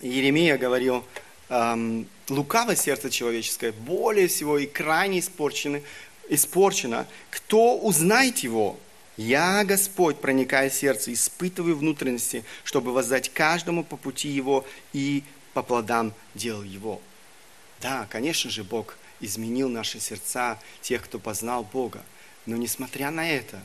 Еремия 0.00 0.56
говорил, 0.58 1.04
эм, 1.48 2.06
лукавое 2.28 2.76
сердце 2.76 3.10
человеческое 3.10 3.72
более 3.72 4.28
всего 4.28 4.58
и 4.58 4.66
крайне 4.66 5.18
испорчено, 5.18 5.80
испорчено. 6.28 7.04
Кто 7.30 7.76
узнает 7.76 8.38
его? 8.38 8.78
Я, 9.16 9.64
Господь, 9.64 10.20
проникая 10.20 10.70
в 10.70 10.74
сердце, 10.74 11.12
испытываю 11.12 11.76
внутренности, 11.76 12.44
чтобы 12.62 12.92
воздать 12.92 13.28
каждому 13.30 13.82
по 13.82 13.96
пути 13.96 14.28
его 14.28 14.64
и 14.92 15.24
по 15.52 15.64
плодам 15.64 16.14
дел 16.36 16.62
его. 16.62 17.00
Да, 17.80 18.06
конечно 18.08 18.50
же, 18.50 18.62
Бог 18.62 18.96
изменил 19.20 19.68
наши 19.68 20.00
сердца, 20.00 20.58
тех, 20.80 21.04
кто 21.04 21.18
познал 21.18 21.64
Бога. 21.64 22.02
Но 22.46 22.56
несмотря 22.56 23.10
на 23.10 23.30
это, 23.30 23.60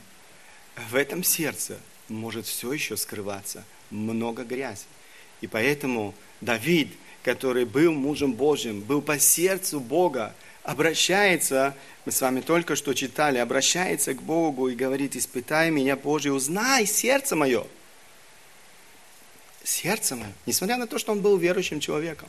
в 0.90 0.96
этом 0.96 1.24
сердце 1.24 1.78
может 2.10 2.46
все 2.46 2.74
еще 2.74 2.98
скрываться 2.98 3.64
много 3.90 4.44
грязи. 4.44 4.86
И 5.42 5.48
поэтому 5.48 6.14
Давид– 6.42 6.90
который 7.24 7.66
был 7.66 7.94
мужем 7.94 8.34
Божьим, 8.34 8.82
был 8.82 9.02
по 9.02 9.18
сердцу 9.18 9.80
Бога, 9.80 10.36
обращается, 10.64 11.76
мы 12.06 12.12
с 12.12 12.22
вами 12.22 12.42
только 12.42 12.76
что 12.76 12.94
читали, 12.94 13.38
обращается 13.38 14.14
к 14.14 14.22
Богу 14.22 14.68
и 14.68 14.76
говорит, 14.76 15.16
испытай 15.16 15.72
меня, 15.72 15.96
Боже, 15.96 16.32
узнай 16.32 16.86
сердце 16.86 17.36
мое. 17.36 17.66
Сердце 19.64 20.18
мое, 20.18 20.34
несмотря 20.46 20.78
на 20.78 20.88
то, 20.88 21.00
что 21.00 21.14
он 21.14 21.22
был 21.22 21.38
верующим 21.38 21.80
человеком, 21.80 22.28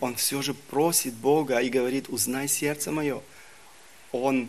он 0.00 0.16
все 0.16 0.42
же 0.42 0.54
просит 0.54 1.14
Бога 1.14 1.58
и 1.58 1.68
говорит, 1.68 2.08
узнай 2.08 2.48
сердце 2.48 2.90
мое. 2.92 3.22
Он 4.12 4.48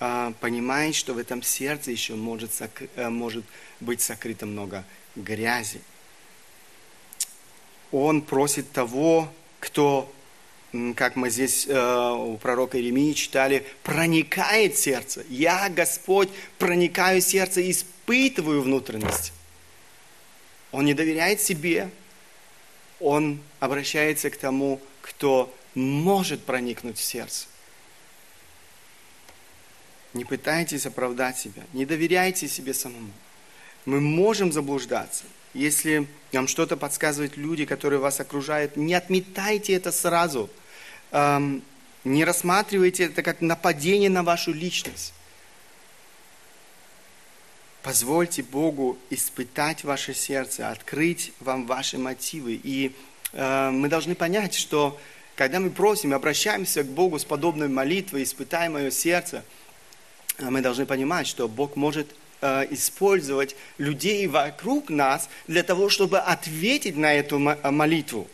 а, 0.00 0.32
понимает, 0.40 0.94
что 0.94 1.14
в 1.14 1.18
этом 1.18 1.42
сердце 1.42 1.90
еще 1.90 2.14
может, 2.14 2.50
а, 2.96 3.10
может 3.10 3.44
быть 3.80 4.00
сокрыто 4.00 4.46
много 4.46 4.84
грязи 5.16 5.80
он 7.94 8.22
просит 8.22 8.72
того, 8.72 9.32
кто, 9.60 10.12
как 10.96 11.14
мы 11.14 11.30
здесь 11.30 11.66
э, 11.68 12.10
у 12.12 12.36
пророка 12.38 12.76
Иеремии 12.76 13.12
читали, 13.12 13.64
проникает 13.84 14.76
сердце. 14.76 15.24
Я, 15.28 15.68
Господь, 15.68 16.28
проникаю 16.58 17.20
сердце 17.20 17.60
и 17.60 17.70
испытываю 17.70 18.62
внутренность. 18.62 19.32
Он 20.72 20.84
не 20.84 20.94
доверяет 20.94 21.40
себе, 21.40 21.88
он 23.00 23.40
обращается 23.60 24.30
к 24.30 24.36
тому, 24.36 24.80
кто 25.02 25.54
может 25.74 26.42
проникнуть 26.44 26.98
в 26.98 27.04
сердце. 27.04 27.46
Не 30.12 30.24
пытайтесь 30.24 30.86
оправдать 30.86 31.38
себя, 31.38 31.62
не 31.72 31.84
доверяйте 31.84 32.48
себе 32.48 32.72
самому. 32.74 33.12
Мы 33.84 34.00
можем 34.00 34.52
заблуждаться– 34.52 35.24
если 35.54 36.08
вам 36.32 36.48
что-то 36.48 36.76
подсказывают 36.76 37.36
люди, 37.36 37.64
которые 37.64 38.00
вас 38.00 38.18
окружают, 38.18 38.76
не 38.76 38.92
отметайте 38.92 39.72
это 39.72 39.92
сразу. 39.92 40.50
Эм, 41.12 41.62
не 42.02 42.24
рассматривайте 42.24 43.04
это 43.04 43.22
как 43.22 43.40
нападение 43.40 44.10
на 44.10 44.24
вашу 44.24 44.52
личность. 44.52 45.14
Позвольте 47.84 48.42
Богу 48.42 48.98
испытать 49.10 49.84
ваше 49.84 50.12
сердце, 50.12 50.68
открыть 50.70 51.32
вам 51.38 51.66
ваши 51.66 51.98
мотивы. 51.98 52.60
И 52.60 52.90
э, 53.32 53.70
мы 53.70 53.88
должны 53.88 54.16
понять, 54.16 54.54
что 54.54 54.98
когда 55.36 55.60
мы 55.60 55.70
просим 55.70 56.12
обращаемся 56.12 56.82
к 56.82 56.88
Богу 56.88 57.20
с 57.20 57.24
подобной 57.24 57.68
молитвой, 57.68 58.24
испытаем 58.24 58.72
мое 58.72 58.90
сердце, 58.90 59.44
э, 60.38 60.50
мы 60.50 60.62
должны 60.62 60.84
понимать, 60.84 61.28
что 61.28 61.46
Бог 61.46 61.76
может 61.76 62.08
Э, 62.46 62.66
использовать 62.68 63.56
людей 63.78 64.26
вокруг 64.26 64.90
нас 64.90 65.30
для 65.46 65.62
того, 65.62 65.88
чтобы 65.88 66.18
ответить 66.18 66.94
на 66.94 67.14
эту 67.14 67.38
э, 67.38 67.70
молитву. 67.70 68.28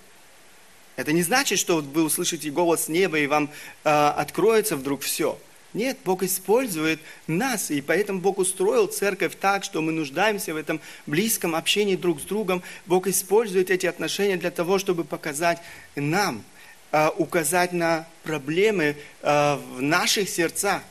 Это 0.96 1.12
не 1.12 1.22
значит, 1.22 1.60
что 1.60 1.76
вы 1.76 2.02
услышите 2.02 2.50
голос 2.50 2.88
неба 2.88 3.20
и 3.20 3.28
вам 3.28 3.50
э, 3.84 3.88
откроется 3.88 4.74
вдруг 4.74 5.02
все. 5.02 5.38
Нет, 5.72 5.98
Бог 6.04 6.24
использует 6.24 7.00
нас, 7.28 7.70
и 7.70 7.80
поэтому 7.80 8.20
Бог 8.20 8.38
устроил 8.38 8.88
церковь 8.88 9.36
так, 9.40 9.62
что 9.62 9.80
мы 9.80 9.92
нуждаемся 9.92 10.52
в 10.52 10.56
этом 10.56 10.80
близком 11.06 11.54
общении 11.54 11.94
друг 11.94 12.20
с 12.20 12.24
другом. 12.24 12.62
Бог 12.86 13.06
использует 13.06 13.70
эти 13.70 13.86
отношения 13.86 14.36
для 14.36 14.50
того, 14.50 14.80
чтобы 14.80 15.04
показать 15.04 15.62
нам, 15.94 16.42
а, 16.90 17.10
указать 17.16 17.72
на 17.72 18.08
проблемы 18.24 18.96
а, 19.22 19.60
в 19.76 19.80
наших 19.80 20.28
сердцах. 20.28 20.82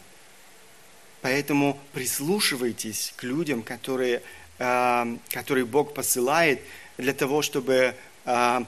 Поэтому 1.22 1.78
прислушивайтесь 1.92 3.14
к 3.18 3.24
людям, 3.24 3.64
которые, 3.64 4.22
а, 4.60 5.10
которые 5.30 5.66
Бог 5.66 5.94
посылает 5.94 6.62
для 6.98 7.14
того, 7.14 7.42
чтобы 7.42 7.96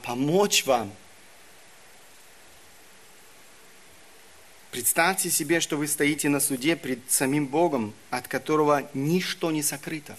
помочь 0.02 0.64
вам 0.66 0.90
Представьте 4.72 5.28
себе, 5.28 5.60
что 5.60 5.76
вы 5.76 5.86
стоите 5.86 6.30
на 6.30 6.40
суде 6.40 6.76
пред 6.76 6.98
самим 7.06 7.46
Богом, 7.46 7.92
от 8.08 8.26
которого 8.26 8.88
ничто 8.94 9.50
не 9.50 9.62
сокрыто. 9.62 10.16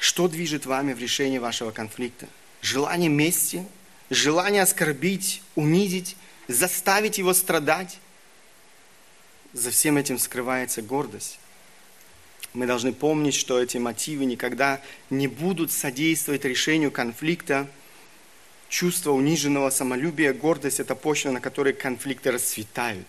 Что 0.00 0.26
движет 0.26 0.66
вами 0.66 0.92
в 0.92 0.98
решении 0.98 1.38
вашего 1.38 1.70
конфликта? 1.70 2.26
Желание 2.62 3.08
мести? 3.08 3.64
Желание 4.10 4.62
оскорбить, 4.62 5.40
унизить, 5.54 6.16
заставить 6.48 7.18
его 7.18 7.32
страдать? 7.32 8.00
За 9.52 9.70
всем 9.70 9.98
этим 9.98 10.18
скрывается 10.18 10.82
гордость. 10.82 11.38
Мы 12.54 12.66
должны 12.66 12.92
помнить, 12.92 13.36
что 13.36 13.62
эти 13.62 13.76
мотивы 13.76 14.24
никогда 14.24 14.80
не 15.10 15.28
будут 15.28 15.70
содействовать 15.70 16.44
решению 16.44 16.90
конфликта– 16.90 17.70
чувство 18.74 19.12
униженного 19.12 19.70
самолюбия, 19.70 20.32
гордость– 20.32 20.80
это 20.80 20.96
почва, 20.96 21.30
на 21.30 21.40
которой 21.40 21.72
конфликты 21.72 22.32
расцветают. 22.32 23.06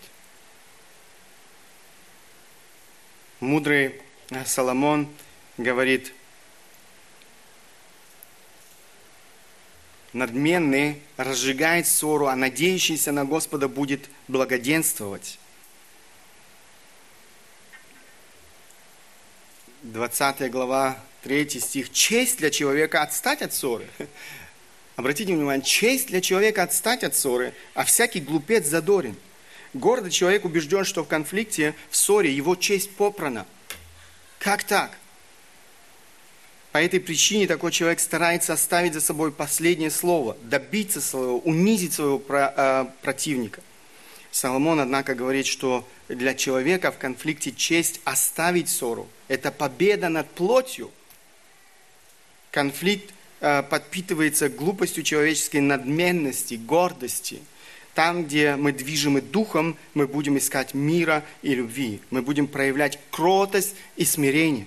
Мудрый 3.39 3.99
Соломон 4.45 5.09
говорит, 5.57 6.13
надменный 10.13 11.01
разжигает 11.17 11.87
ссору, 11.87 12.27
а 12.27 12.35
надеющийся 12.35 13.11
на 13.11 13.25
Господа 13.25 13.67
будет 13.67 14.07
благоденствовать. 14.27 15.39
20 19.81 20.51
глава, 20.51 21.03
3 21.23 21.59
стих. 21.59 21.91
Честь 21.91 22.37
для 22.37 22.51
человека 22.51 23.01
отстать 23.01 23.41
от 23.41 23.51
ссоры, 23.51 23.87
Обратите 24.95 25.33
внимание, 25.33 25.65
честь 25.65 26.07
для 26.07 26.21
человека 26.21 26.63
отстать 26.63 27.03
от 27.03 27.15
ссоры, 27.15 27.53
а 27.73 27.83
всякий 27.83 28.21
глупец 28.21 28.65
задорен. 28.65 29.15
Гордый 29.73 30.09
человек 30.09 30.45
убежден, 30.45 30.85
что 30.85 31.03
в 31.03 31.07
конфликте, 31.07 31.75
в 31.89 31.97
ссоре 31.97 32.31
его 32.31 32.55
честь 32.55 32.91
попрана. 32.91 33.45
Как 34.39 34.63
так? 34.63 34.97
По 36.71 36.81
этой 36.81 36.99
причине 36.99 37.47
такой 37.47 37.71
человек 37.71 37.99
старается 37.99 38.53
оставить 38.53 38.93
за 38.93 39.01
собой 39.01 39.31
последнее 39.31 39.91
слово, 39.91 40.37
добиться 40.43 41.01
своего, 41.01 41.39
унизить 41.39 41.93
своего 41.93 42.21
э, 42.29 42.85
противника. 43.01 43.61
Соломон, 44.31 44.81
однако, 44.81 45.15
говорит, 45.15 45.45
что 45.45 45.87
для 46.09 46.35
человека 46.35 46.91
в 46.91 46.97
конфликте 46.97 47.51
честь 47.51 48.01
оставить 48.03 48.69
ссору– 48.69 49.07
это 49.29 49.51
победа 49.51 50.09
над 50.09 50.29
плотью. 50.29 50.91
Конфликт 52.51 53.14
подпитывается 53.45 54.49
глупостью 54.49 55.03
человеческой 55.03 55.61
надменности, 55.61 56.55
гордости. 56.55 57.41
Там, 57.93 58.25
где 58.25 58.55
мы 58.55 58.71
движимы 58.71 59.21
духом, 59.21 59.77
мы 59.93 60.07
будем 60.07 60.39
искать 60.39 60.73
мира 60.73 61.23
и 61.43 61.53
любви. 61.53 62.01
Мы 62.09 62.23
будем 62.23 62.47
проявлять 62.47 62.99
кротость 63.11 63.75
и 63.97 64.03
смирение. 64.03 64.65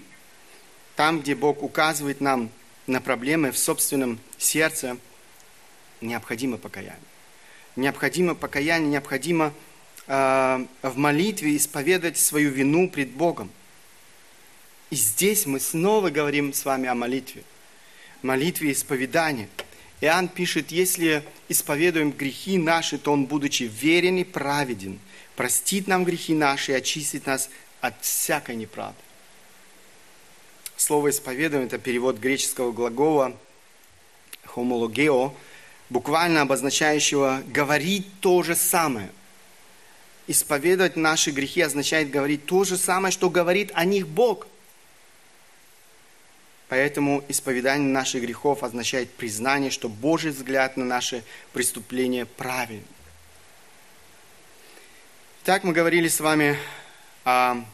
Там, 0.94 1.20
где 1.20 1.34
Бог 1.34 1.64
указывает 1.64 2.20
нам 2.20 2.50
на 2.86 3.00
проблемы 3.00 3.50
в 3.50 3.58
собственном 3.58 4.20
сердце, 4.38 4.96
необходимо 6.00 6.56
покаяние. 6.56 6.96
Необходимо 7.74 8.36
покаяние, 8.36 8.90
необходимо 8.90 9.52
э, 10.06 10.66
в 10.82 10.96
молитве 10.96 11.56
исповедать 11.56 12.16
свою 12.16 12.50
вину 12.50 12.88
пред 12.88 13.10
Богом. 13.10 13.50
И 14.90 14.94
здесь 14.94 15.46
мы 15.46 15.58
снова 15.58 16.10
говорим 16.10 16.52
с 16.52 16.64
вами 16.64 16.88
о 16.88 16.94
молитве– 16.94 17.42
молитве 18.22 18.72
исповедания. 18.72 19.48
Иоанн 20.00 20.28
пишет, 20.28 20.70
если 20.70 21.24
исповедуем 21.48 22.12
грехи 22.12 22.56
наши, 22.56 22.98
то 22.98 23.12
Он, 23.12 23.26
будучи 23.26 23.64
верен 23.64 24.18
и 24.18 24.24
праведен, 24.24 25.00
простит 25.34 25.88
нам 25.88 26.04
грехи 26.04 26.34
наши 26.34 26.72
и 26.72 26.74
очистит 26.76 27.26
нас 27.26 27.50
от 27.80 28.00
всякой 28.02 28.56
неправды. 28.56 28.98
Слово 30.76 31.10
«исповедуем»– 31.10 31.64
это 31.66 31.78
перевод 31.78 32.18
греческого 32.18 32.70
глагола 32.70 33.36
«homologeo», 34.54 35.32
буквально 35.90 36.42
обозначающего 36.42 37.42
«говорить 37.48 38.06
то 38.20 38.44
же 38.44 38.54
самое». 38.54 39.10
Исповедовать 40.28 40.94
наши 40.94 41.30
грехи 41.30 41.62
означает 41.62 42.10
говорить 42.10 42.46
то 42.46 42.62
же 42.62 42.76
самое, 42.76 43.10
что 43.10 43.30
говорит 43.30 43.72
о 43.74 43.84
них 43.84 44.06
Бог– 44.06 44.46
Поэтому 46.68 47.24
исповедание 47.28 47.88
наших 47.88 48.22
грехов 48.22 48.62
означает 48.62 49.10
признание, 49.10 49.70
что 49.70 49.88
Божий 49.88 50.32
взгляд 50.32 50.76
на 50.76 50.84
наши 50.84 51.24
преступления 51.52 52.26
правильный. 52.26 52.84
Так 55.44 55.64
мы 55.64 55.72
говорили 55.72 56.08
с 56.08 56.20
вами 56.20 56.58
о 57.24 57.64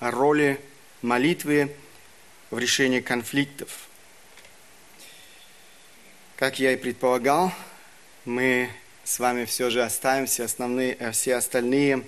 роли 0.00 0.60
молитвы 1.02 1.74
в 2.50 2.58
решении 2.58 3.00
конфликтов. 3.00 3.88
Как 6.36 6.60
я 6.60 6.72
и 6.72 6.76
предполагал, 6.76 7.52
мы 8.24 8.70
с 9.02 9.18
вами 9.18 9.44
все 9.44 9.70
же 9.70 9.82
оставим 9.82 10.26
все, 10.26 10.44
основные, 10.44 10.94
э, 10.98 11.12
все 11.12 11.36
остальные 11.36 12.04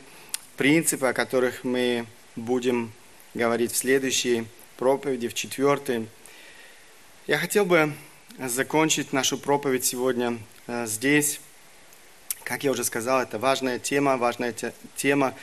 принципы, 0.57 1.07
о 1.07 1.12
которых 1.12 1.64
мы 1.64 2.07
будем 2.36 2.93
говорить 3.34 3.72
в 3.72 3.76
следующей 3.76 4.47
проповеди, 4.76 5.28
в 5.28 5.34
четвертой. 5.34 6.09
Я 7.28 7.36
хотел 7.36 7.66
бы 7.66 7.92
закончить 8.38 9.12
нашу 9.12 9.36
проповедь 9.36 9.84
сегодня 9.84 10.38
э, 10.66 10.86
здесь. 10.86 11.40
Как 12.42 12.64
я 12.64 12.70
уже 12.70 12.84
сказал, 12.84 13.20
это 13.20 13.38
важная 13.38 13.78
тема, 13.78 14.16
важная 14.16 14.54
тема, 14.96 15.34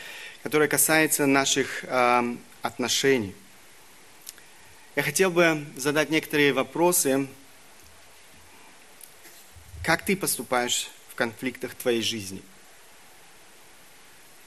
которая 0.41 0.67
касается 0.67 1.27
наших 1.27 1.83
э, 1.83 2.37
отношений. 2.63 3.35
Я 4.95 5.03
хотел 5.03 5.29
бы 5.29 5.63
задать 5.77 6.09
некоторые 6.09 6.53
вопросы. 6.53 7.27
Как 9.83 10.03
ты 10.03 10.17
поступаешь 10.17 10.89
в 11.09 11.13
конфликтах 11.13 11.75
твоей 11.75 12.01
жизни? 12.01 12.41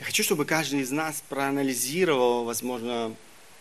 Я 0.00 0.06
хочу, 0.06 0.24
чтобы 0.24 0.44
каждый 0.44 0.80
из 0.80 0.90
нас 0.90 1.22
проанализировал, 1.28 2.44
возможно, 2.44 3.14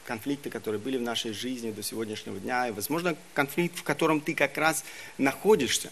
конфликты, 0.07 0.49
которые 0.49 0.79
были 0.79 0.97
в 0.97 1.01
нашей 1.01 1.33
жизни 1.33 1.71
до 1.71 1.83
сегодняшнего 1.83 2.39
дня, 2.39 2.69
и, 2.69 2.71
возможно, 2.71 3.15
конфликт, 3.33 3.77
в 3.77 3.83
котором 3.83 4.21
ты 4.21 4.33
как 4.33 4.57
раз 4.57 4.85
находишься. 5.17 5.91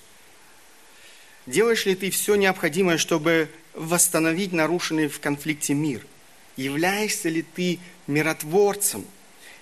Делаешь 1.45 1.86
ли 1.86 1.95
ты 1.95 2.09
все 2.09 2.36
необходимое, 2.36 2.97
чтобы 2.97 3.49
восстановить 3.74 4.53
нарушенный 4.53 5.09
в 5.09 5.20
конфликте 5.20 5.74
мир? 5.74 6.07
Являешься 6.55 7.28
ли 7.28 7.41
ты 7.41 7.80
миротворцем, 8.07 9.05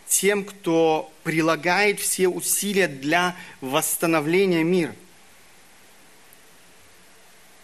тем, 0.08 0.46
кто 0.46 1.12
прилагает 1.24 2.00
все 2.00 2.28
усилия 2.28 2.88
для 2.88 3.36
восстановления 3.60 4.64
мира? 4.64 4.96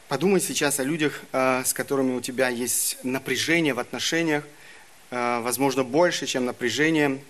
Подумай 0.08 0.42
сейчас 0.42 0.80
о 0.80 0.84
людях, 0.84 1.22
э, 1.34 1.64
с 1.64 1.72
которыми 1.72 2.16
у 2.16 2.20
тебя 2.20 2.50
есть 2.50 2.98
напряжение 3.04 3.76
в 3.76 3.80
отношениях, 3.80 4.44
возможно, 5.12 5.84
больше, 5.84 6.28
чем 6.28 6.46
напряжение, 6.46 7.22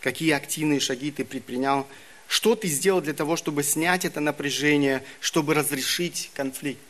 какие 0.00 0.32
активные 0.32 0.80
шаги 0.80 1.10
ты 1.10 1.24
предпринял, 1.24 1.86
что 2.26 2.54
ты 2.54 2.68
сделал 2.68 3.00
для 3.00 3.14
того, 3.14 3.36
чтобы 3.36 3.62
снять 3.62 4.04
это 4.04 4.20
напряжение, 4.20 5.04
чтобы 5.20 5.54
разрешить 5.54 6.30
конфликт. 6.34 6.80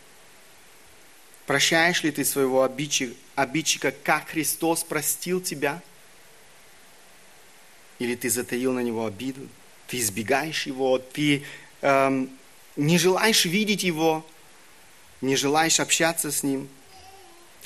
Прощаешь 1.46 2.02
ли 2.02 2.10
ты 2.10 2.24
своего 2.24 2.62
обидчика, 2.62 3.14
обидчика, 3.34 3.92
как 3.92 4.28
Христос 4.28 4.84
простил 4.84 5.40
тебя? 5.40 5.80
Или 7.98 8.14
ты 8.14 8.28
затаил 8.28 8.72
на 8.72 8.80
него 8.80 9.06
обиду? 9.06 9.48
Ты 9.86 9.98
избегаешь 9.98 10.66
его, 10.66 10.98
ты 10.98 11.44
эм, 11.80 12.30
не 12.76 12.98
желаешь 12.98 13.44
видеть 13.44 13.82
его, 13.82 14.26
не 15.20 15.36
желаешь 15.36 15.80
общаться 15.80 16.30
с 16.30 16.42
ним– 16.42 16.68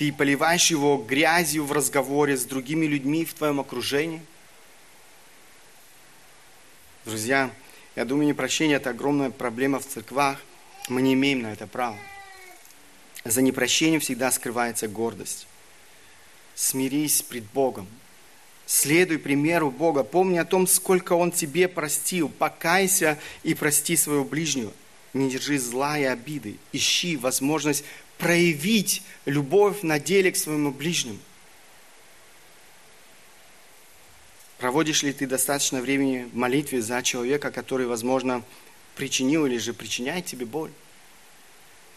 ты 0.02 0.12
поливаешь 0.12 0.68
его 0.68 0.96
грязью 0.96 1.64
в 1.64 1.70
разговоре 1.70 2.36
с 2.36 2.44
другими 2.44 2.86
людьми 2.86 3.24
в 3.24 3.34
твоем 3.34 3.60
окружении. 3.60 4.20
Друзья, 7.04 7.52
я 7.94 8.04
думаю, 8.04 8.26
непрощение– 8.26 8.76
это 8.78 8.90
огромная 8.90 9.30
проблема 9.30 9.78
в 9.78 9.86
церквах. 9.86 10.38
Мы 10.88 11.02
не 11.02 11.14
имеем 11.14 11.42
на 11.42 11.52
это 11.52 11.68
права. 11.68 11.96
За 13.24 13.42
непрощением 13.42 14.00
всегда 14.00 14.32
скрывается 14.32 14.88
гордость. 14.88 15.46
Смирись 16.56 17.22
пред 17.22 17.44
Богом. 17.52 17.86
Следуй 18.66 19.20
примеру 19.20 19.70
Бога. 19.70 20.02
Помни 20.02 20.38
о 20.38 20.44
том, 20.44 20.66
сколько 20.66 21.12
Он 21.12 21.30
тебе 21.30 21.68
простил. 21.68 22.28
Покайся 22.28 23.20
и 23.44 23.54
прости 23.54 23.94
своего 23.94 24.24
ближнего. 24.24 24.72
Не 25.12 25.30
держи 25.30 25.60
зла 25.60 25.96
и 25.96 26.02
обиды. 26.02 26.56
Ищи 26.72 27.16
возможность 27.16 27.84
проявить 28.22 29.02
любовь 29.24 29.82
на 29.82 29.98
деле 29.98 30.30
к 30.30 30.36
своему 30.36 30.70
ближнему. 30.70 31.18
Проводишь 34.58 35.02
ли 35.02 35.12
ты 35.12 35.26
достаточно 35.26 35.80
времени 35.80 36.28
в 36.32 36.36
молитве 36.36 36.80
за 36.80 37.02
человека, 37.02 37.50
который, 37.50 37.86
возможно, 37.86 38.44
причинил 38.94 39.44
или 39.46 39.58
же 39.58 39.74
причиняет 39.74 40.24
тебе 40.24 40.46
боль? 40.46 40.70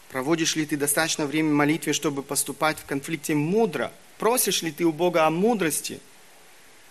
Проводишь 0.08 0.56
ли 0.56 0.66
ты 0.66 0.76
достаточно 0.76 1.26
времени 1.26 1.52
в 1.52 1.56
молитве, 1.56 1.92
чтобы 1.92 2.24
поступать 2.24 2.76
в 2.80 2.86
конфликте 2.86 3.36
мудро? 3.36 3.92
Просишь 4.18 4.62
ли 4.62 4.72
ты 4.72 4.84
у 4.84 4.90
Бога 4.90 5.26
о 5.26 5.30
мудрости? 5.30 6.00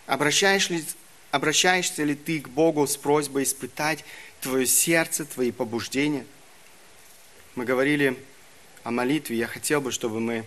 Обращаешь 0.06 0.70
ли, 0.70 0.82
обращаешься 1.32 2.06
ли 2.06 2.16
ты 2.16 2.40
к 2.40 2.48
Богу 2.48 2.88
с 2.88 2.96
просьбой 2.96 3.44
испытать 3.44 4.06
твое 4.40 4.66
сердце, 4.66 5.26
твои 5.26 5.52
побуждения? 5.52 6.26
Мы 7.56 7.66
говорили 7.66 8.18
о 8.86 8.92
молитве. 8.92 9.36
Я 9.36 9.48
хотел 9.48 9.82
бы, 9.82 9.92
чтобы 9.92 10.20
мы 10.20 10.46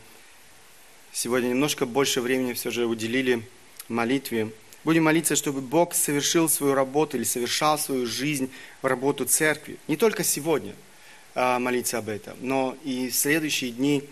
сегодня 1.13 1.49
немножко 1.49 1.87
больше 1.87 2.21
времени 2.21 2.53
все 2.53 2.71
же 2.71 2.87
уделили 2.87 3.43
молитве. 3.89 4.53
Будем 4.85 5.05
молиться, 5.05 5.35
чтобы 5.35 5.61
Бог 5.61 5.93
совершил 5.93 6.49
свою 6.49 6.75
работу 6.75 7.17
или 7.17 7.25
совершал 7.25 7.81
свою 7.81 8.07
жизнь 8.07 8.49
в 8.81 8.87
работу 8.87 9.25
церкви. 9.25 9.77
Не 9.89 9.97
только 9.97 10.23
сегодня 10.23 10.73
а, 11.35 11.59
молиться 11.59 11.99
об 11.99 12.09
этом, 12.09 12.37
но 12.41 12.77
и 12.85 13.09
в 13.09 13.15
следующие 13.17 13.73
дни, 13.73 14.05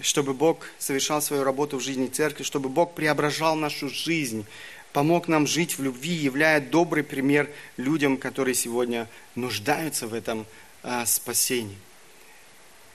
чтобы 0.00 0.32
Бог 0.32 0.66
совершал 0.78 1.20
свою 1.20 1.44
работу 1.44 1.76
в 1.76 1.82
жизни 1.82 2.06
церкви, 2.06 2.44
чтобы 2.44 2.70
Бог 2.70 2.94
преображал 2.94 3.56
нашу 3.56 3.90
жизнь, 3.90 4.46
помог 4.94 5.28
нам 5.28 5.46
жить 5.46 5.76
в 5.76 5.82
любви, 5.82 6.14
являя 6.14 6.62
добрый 6.62 7.04
пример 7.04 7.50
людям, 7.76 8.16
которые 8.16 8.54
сегодня 8.54 9.06
нуждаются 9.34 10.06
в 10.06 10.14
этом 10.14 10.46
а, 10.82 11.04
спасении. 11.04 11.76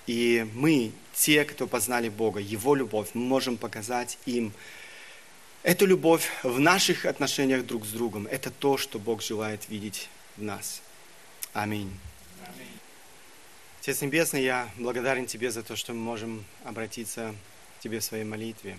И 0.07 0.47
мы, 0.53 0.91
те, 1.13 1.45
кто 1.45 1.67
познали 1.67 2.09
Бога, 2.09 2.39
Его 2.39 2.75
любовь, 2.75 3.09
мы 3.13 3.21
можем 3.21 3.57
показать 3.57 4.17
им, 4.25 4.53
Эту 5.63 5.85
любовь 5.85 6.27
в 6.41 6.59
наших 6.59 7.05
отношениях 7.05 7.63
друг 7.67 7.85
с 7.85 7.91
другом, 7.91 8.25
это 8.25 8.49
то, 8.49 8.77
что 8.77 8.97
Бог 8.97 9.21
желает 9.21 9.69
видеть 9.69 10.09
в 10.35 10.41
нас. 10.41 10.81
Аминь. 11.53 11.95
Аминь. 12.47 12.79
Отец 13.79 14.01
Небесный, 14.01 14.41
я 14.41 14.71
благодарен 14.77 15.27
Тебе 15.27 15.51
за 15.51 15.61
то, 15.61 15.75
что 15.75 15.93
мы 15.93 15.99
можем 15.99 16.43
обратиться 16.63 17.35
к 17.77 17.83
Тебе 17.83 17.99
в 17.99 18.03
своей 18.03 18.23
молитве. 18.23 18.75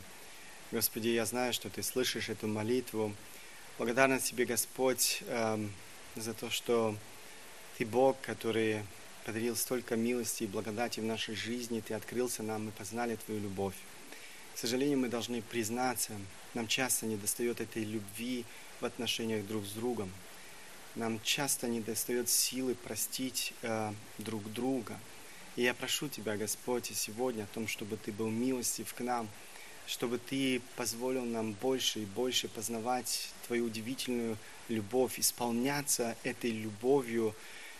Господи, 0.72 1.06
я 1.06 1.24
знаю, 1.24 1.52
что 1.52 1.70
Ты 1.70 1.84
слышишь 1.84 2.28
эту 2.28 2.48
молитву. 2.48 3.14
Благодарность 3.78 4.30
Тебе, 4.30 4.44
Господь, 4.44 5.22
эм, 5.28 5.72
за 6.16 6.34
то, 6.34 6.50
что 6.50 6.96
Ты 7.78 7.86
Бог, 7.86 8.20
который 8.22 8.82
подарил 9.24 9.56
столько 9.56 9.96
милости 9.96 10.44
и 10.44 10.46
благодати 10.46 11.00
в 11.00 11.04
нашей 11.04 11.34
жизни. 11.34 11.80
Ты 11.80 11.94
открылся 11.94 12.42
нам, 12.42 12.66
мы 12.66 12.70
познали 12.72 13.16
Твою 13.16 13.40
любовь. 13.40 13.74
К 14.54 14.58
сожалению, 14.58 14.98
мы 14.98 15.08
должны 15.08 15.42
признаться, 15.42 16.12
нам 16.54 16.66
часто 16.66 17.06
не 17.06 17.16
достает 17.16 17.60
этой 17.60 17.84
любви 17.84 18.44
в 18.80 18.84
отношениях 18.84 19.46
друг 19.46 19.64
с 19.64 19.72
другом. 19.72 20.10
Нам 20.94 21.20
часто 21.22 21.68
не 21.68 21.80
достает 21.80 22.28
силы 22.28 22.74
простить 22.74 23.54
э, 23.62 23.92
друг 24.18 24.52
друга. 24.52 24.98
И 25.56 25.62
я 25.62 25.72
прошу 25.72 26.08
Тебя, 26.08 26.36
Господь, 26.36 26.90
и 26.90 26.94
сегодня 26.94 27.44
о 27.44 27.54
том, 27.54 27.66
чтобы 27.66 27.96
Ты 27.96 28.12
был 28.12 28.28
милостив 28.28 28.92
к 28.92 29.00
нам, 29.00 29.28
чтобы 29.86 30.18
Ты 30.18 30.60
позволил 30.76 31.24
нам 31.24 31.52
больше 31.52 32.00
и 32.00 32.04
больше 32.04 32.48
познавать 32.48 33.30
Твою 33.46 33.66
удивительную 33.66 34.36
любовь, 34.68 35.18
исполняться 35.18 36.16
этой 36.24 36.50
любовью, 36.50 37.34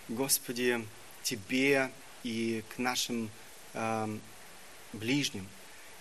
Господи, 0.09 0.85
Тебе 1.23 1.91
и 2.25 2.63
к 2.75 2.79
нашим 2.79 3.31
э, 3.75 4.19
ближним. 4.93 5.47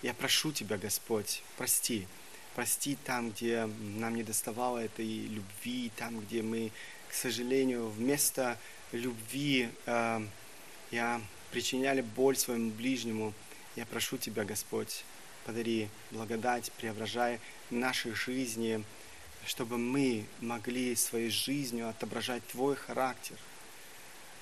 Я 0.02 0.14
прошу 0.14 0.52
Тебя, 0.52 0.78
Господь, 0.78 1.42
прости. 1.56 2.06
Прости 2.54 2.96
там, 3.04 3.30
где 3.30 3.66
нам 3.80 4.14
не 4.14 4.22
доставало 4.22 4.78
этой 4.78 5.06
любви, 5.06 5.90
там, 5.96 6.20
где 6.20 6.42
мы, 6.42 6.70
к 7.08 7.14
сожалению, 7.14 7.88
вместо 7.88 8.58
любви 8.92 9.70
э, 9.86 10.26
я 10.90 11.20
причиняли 11.50 12.02
боль 12.02 12.36
своему 12.36 12.70
ближнему. 12.70 13.32
Я 13.76 13.86
прошу 13.86 14.18
Тебя, 14.18 14.44
Господь, 14.44 15.04
подари 15.46 15.88
благодать, 16.10 16.70
преображай 16.72 17.40
наши 17.70 18.14
жизни, 18.14 18.84
чтобы 19.46 19.78
мы 19.78 20.26
могли 20.40 20.94
своей 20.94 21.30
жизнью 21.30 21.88
отображать 21.88 22.46
Твой 22.48 22.76
характер. 22.76 23.36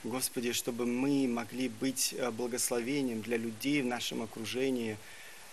Господи, 0.04 0.52
чтобы 0.52 0.86
мы 0.86 1.28
могли 1.28 1.68
быть 1.68 2.14
э, 2.16 2.30
благословением 2.30 3.22
для 3.22 3.36
людей 3.36 3.82
в 3.82 3.86
нашем 3.86 4.22
окружении– 4.22 4.96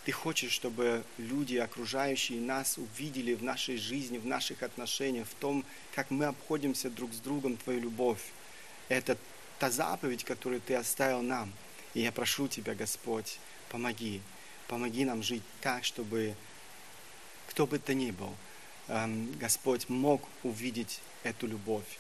ты 0.08 0.14
хочешь, 0.14 0.54
чтобы 0.54 1.04
люди, 1.18 1.58
окружающие 1.58 2.40
нас, 2.40 2.78
увидели 2.78 3.34
в 3.34 3.44
нашей 3.44 3.76
жизни, 3.76 4.18
в 4.18 4.26
наших 4.26 4.64
отношениях, 4.64 5.28
в 5.28 5.34
том, 5.34 5.66
как 5.94 6.12
мы 6.12 6.24
обходимся 6.24 6.90
друг 6.90 7.14
с 7.14 7.18
другом, 7.18 7.58
Твою 7.58 7.82
любовь. 7.82 8.22
Это 8.88 9.18
та 9.60 9.70
заповедь, 9.70 10.24
которую 10.24 10.62
Ты 10.62 10.76
оставил 10.76 11.22
нам. 11.22 11.52
И 11.94 12.00
я 12.00 12.14
прошу 12.14 12.48
Тебя, 12.48 12.74
Господь, 12.74 13.38
помоги. 13.70 14.22
Помоги 14.70 15.04
нам 15.04 15.24
жить 15.24 15.44
так, 15.60 15.84
чтобы 15.84 16.34
кто 17.50 17.68
бы 17.68 17.78
то 17.78 17.94
ни 17.94 18.12
был, 18.12 18.34
эм, 18.88 19.38
Господь 19.38 19.90
мог 19.90 20.22
увидеть 20.42 21.02
эту 21.24 21.48
любовь, 21.48 22.00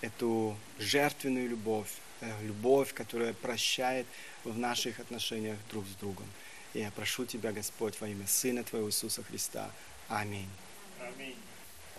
эту 0.00 0.56
жертвенную 0.78 1.48
любовь, 1.48 1.90
э, 2.20 2.30
любовь, 2.42 2.94
которая 2.94 3.32
прощает 3.32 4.06
в 4.44 4.58
наших 4.58 5.00
отношениях 5.00 5.58
друг 5.70 5.86
с 5.86 5.94
другом. 6.00 6.26
Я 6.74 6.90
прошу 6.90 7.24
Тебя, 7.24 7.52
Господь, 7.52 8.00
во 8.00 8.08
имя 8.08 8.26
Сына 8.26 8.62
Твоего 8.62 8.88
Иисуса 8.88 9.22
Христа. 9.22 9.70
Аминь. 10.08 10.48
Аминь. 11.00 11.36